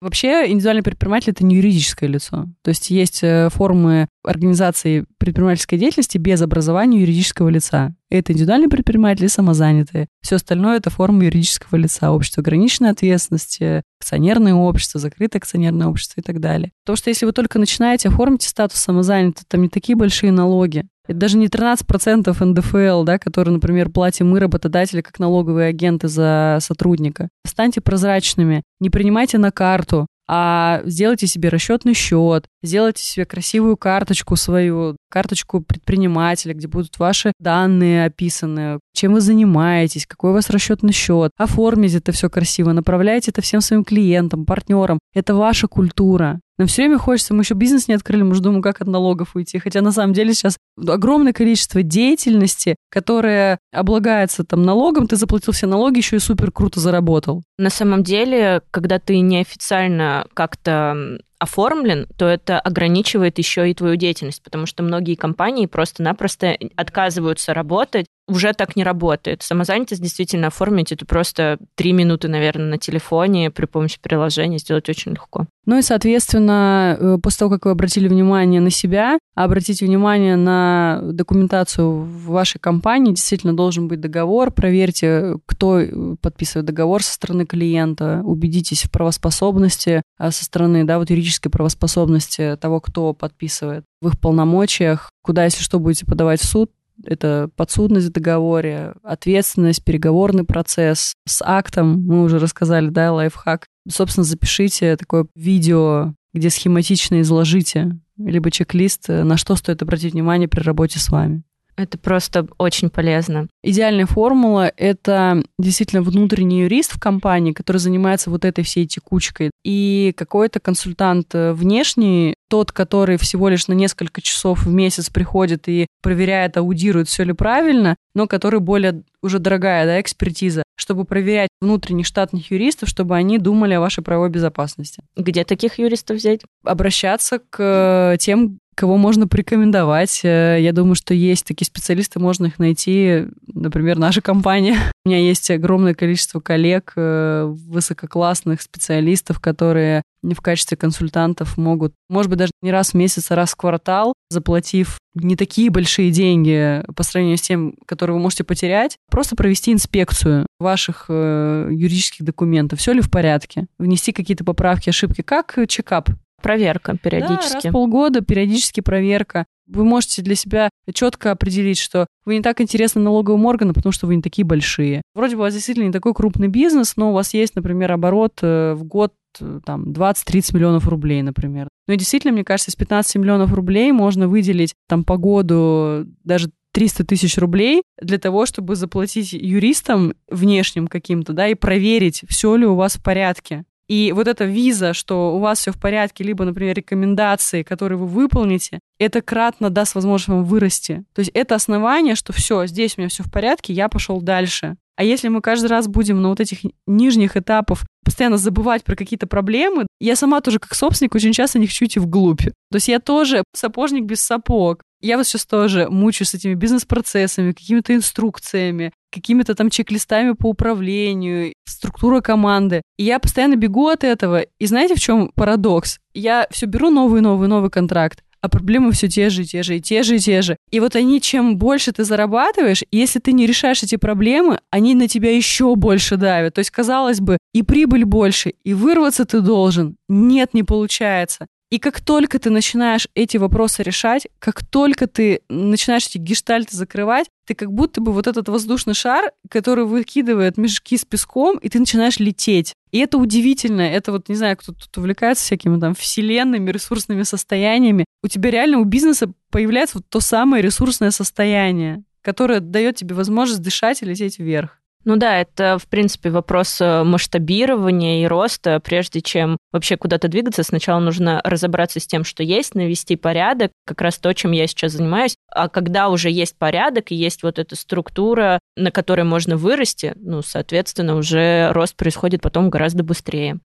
[0.01, 2.45] Вообще индивидуальный предприниматель это не юридическое лицо.
[2.61, 7.93] То есть есть э, формы организации предпринимательской деятельности без образования юридического лица.
[8.09, 10.07] Это индивидуальные предприниматели самозанятые.
[10.21, 12.11] Все остальное это форма юридического лица.
[12.11, 16.71] Общество ограниченной ответственности, акционерное общество, закрытое акционерное общество и так далее.
[16.85, 20.85] Потому что если вы только начинаете, оформите статус самозанятый, там не такие большие налоги.
[21.07, 26.57] Это даже не 13% НДФЛ, да, которые, например, платим мы, работодатели, как налоговые агенты за
[26.61, 27.29] сотрудника.
[27.45, 34.35] Станьте прозрачными, не принимайте на карту, а сделайте себе расчетный счет, сделайте себе красивую карточку
[34.35, 40.93] свою, карточку предпринимателя, где будут ваши данные описаны, чем вы занимаетесь, какой у вас расчетный
[40.93, 41.31] счет.
[41.37, 44.99] Оформите это все красиво, направляйте это всем своим клиентам, партнерам.
[45.13, 46.39] Это ваша культура.
[46.57, 49.35] Нам все время хочется, мы еще бизнес не открыли, мы же думаем, как от налогов
[49.35, 49.59] уйти.
[49.59, 55.67] Хотя на самом деле сейчас огромное количество деятельности, которая облагается там налогом, ты заплатил все
[55.67, 57.43] налоги, еще и супер круто заработал.
[57.59, 64.41] На самом деле, когда ты неофициально как-то оформлен, то это ограничивает еще и твою деятельность,
[64.41, 69.41] потому что многие компании просто-напросто отказываются работать, уже так не работает.
[69.41, 75.11] Самозанятость действительно оформить это просто три минуты, наверное, на телефоне при помощи приложения сделать очень
[75.11, 75.47] легко.
[75.65, 81.01] Ну и, соответственно, э, после того, как вы обратили внимание на себя, обратите внимание на
[81.03, 87.45] документацию в вашей компании, действительно должен быть договор, проверьте, кто э, подписывает договор со стороны
[87.45, 94.07] клиента, убедитесь в правоспособности а со стороны, да, вот юридической правоспособности того, кто подписывает в
[94.07, 96.71] их полномочиях, куда, если что, будете подавать в суд,
[97.03, 101.13] это подсудность в договоре, ответственность, переговорный процесс.
[101.25, 103.67] С актом мы уже рассказали, да, лайфхак.
[103.89, 110.61] Собственно, запишите такое видео, где схематично изложите, либо чек-лист, на что стоит обратить внимание при
[110.61, 111.43] работе с вами.
[111.77, 113.47] Это просто очень полезно.
[113.63, 120.13] Идеальная формула— это действительно внутренний юрист в компании, который занимается вот этой всей текучкой, и
[120.17, 125.85] какой-то консультант э, внешний, тот, который всего лишь на несколько часов в месяц приходит и
[126.01, 132.05] проверяет, аудирует, все ли правильно, но который более уже дорогая да, экспертиза, чтобы проверять внутренних
[132.05, 135.03] штатных юристов, чтобы они думали о вашей правовой безопасности.
[135.15, 136.41] Где таких юристов взять?
[136.63, 140.21] Обращаться к э, тем, кого можно порекомендовать.
[140.23, 143.25] Э, я думаю, что есть такие специалисты, можно их найти.
[143.47, 144.77] Например, наша компания.
[145.05, 152.29] У меня есть огромное количество коллег, э, высококлассных специалистов, которые в качестве консультантов могут, может
[152.29, 156.83] быть, даже не раз в месяц, а раз в квартал, заплатив не такие большие деньги
[156.95, 162.79] по сравнению с тем, которые вы можете потерять, просто провести инспекцию ваших э, юридических документов.
[162.79, 163.67] Все ли в порядке?
[163.79, 165.21] Внести какие-то поправки, ошибки.
[165.21, 166.09] Как чекап
[166.41, 167.49] Проверка периодически.
[167.49, 169.45] Да, раз в полгода периодически проверка.
[169.67, 174.07] Вы можете для себя четко определить, что вы не так интересны налоговым органам, потому что
[174.07, 175.01] вы не такие большие.
[175.13, 178.39] Вроде бы у вас действительно не такой крупный бизнес, но у вас есть, например, оборот
[178.41, 181.67] э, в год э, там 20-30 миллионов рублей, например.
[181.87, 186.51] Ну и действительно, мне кажется, из 15 миллионов рублей можно выделить там по году даже
[186.73, 192.65] 300 тысяч рублей для того, чтобы заплатить юристам внешним каким-то, да, и проверить, все ли
[192.65, 193.65] у вас в порядке.
[193.87, 198.05] И вот эта виза, что у вас все в порядке, либо, например, рекомендации, которые вы
[198.05, 201.05] выполните, это кратно даст возможность вам вырасти.
[201.13, 204.75] То есть это основание, что все, здесь у меня все в порядке, я пошел дальше.
[204.97, 209.27] А если мы каждый раз будем на вот этих нижних этапах постоянно забывать про какие-то
[209.27, 212.41] проблемы, я сама тоже как собственник очень часто не хочу идти вглубь.
[212.41, 214.81] То есть я тоже сапожник без сапог.
[214.99, 221.53] Я вот сейчас тоже мучаюсь с этими бизнес-процессами, какими-то инструкциями, какими-то там чек-листами по управлению,
[221.65, 222.81] структура команды.
[222.97, 224.41] И я постоянно бегу от этого.
[224.59, 225.99] И знаете, в чем парадокс?
[226.13, 229.81] Я все беру новый, новый, новый контракт, а проблемы все те же, те же, и
[229.81, 230.57] те же, и те же.
[230.71, 235.07] И вот они, чем больше ты зарабатываешь, если ты не решаешь эти проблемы, они на
[235.07, 236.55] тебя еще больше давят.
[236.55, 239.95] То есть, казалось бы, и прибыль больше, и вырваться ты должен.
[240.07, 241.47] Нет, не получается.
[241.69, 247.27] И как только ты начинаешь эти вопросы решать, как только ты начинаешь эти гештальты закрывать,
[247.45, 251.79] ты как будто бы вот этот воздушный шар, который выкидывает мешки с песком, и ты
[251.79, 252.73] начинаешь лететь.
[252.91, 253.81] И это удивительно.
[253.81, 258.05] Это вот, не знаю, кто тут увлекается всякими там вселенными, ресурсными состояниями.
[258.23, 263.61] У тебя реально у бизнеса появляется вот то самое ресурсное состояние, которое дает тебе возможность
[263.61, 264.76] дышать и лететь вверх.
[265.07, 268.81] Ну да, это, в принципе, вопрос э, масштабирования и роста.
[268.83, 274.01] Прежде чем вообще куда-то двигаться, сначала нужно разобраться с тем, что есть, навести порядок, как
[274.01, 275.37] раз то, чем я сейчас занимаюсь.
[275.49, 280.41] А когда уже есть порядок и есть вот эта структура, на которой можно вырасти, ну,
[280.41, 283.59] соответственно, уже рост происходит потом гораздо быстрее.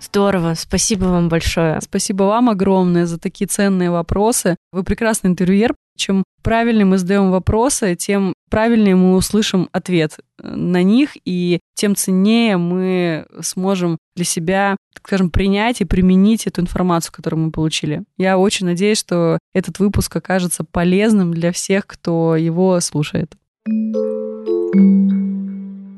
[0.00, 1.80] Здорово, спасибо вам большое.
[1.80, 4.56] Спасибо вам огромное за такие ценные вопросы.
[4.72, 11.10] Вы прекрасный интервьюер, чем правильнее мы задаем вопросы, тем правильнее мы услышим ответ на них,
[11.24, 17.50] и тем ценнее мы сможем для себя, скажем, принять и применить эту информацию, которую мы
[17.50, 18.04] получили.
[18.16, 23.32] Я очень надеюсь, что этот выпуск окажется полезным для всех, кто его слушает.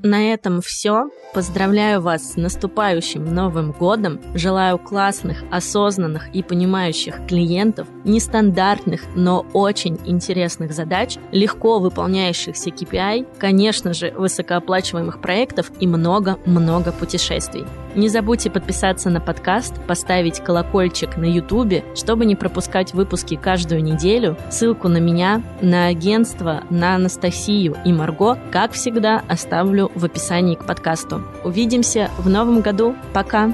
[0.06, 1.10] На этом все.
[1.34, 4.20] Поздравляю вас с наступающим Новым годом.
[4.34, 13.92] Желаю классных, осознанных и понимающих клиентов, нестандартных, но очень интересных задач, легко выполняющихся KPI, конечно
[13.94, 17.64] же, высокооплачиваемых проектов и много-много путешествий.
[17.96, 24.36] Не забудьте подписаться на подкаст, поставить колокольчик на YouTube, чтобы не пропускать выпуски каждую неделю.
[24.50, 30.64] Ссылку на меня, на агентство, на Анастасию и Марго, как всегда, оставлю в описании к
[30.64, 31.22] подкасту.
[31.42, 32.94] Увидимся в новом году.
[33.12, 33.52] Пока!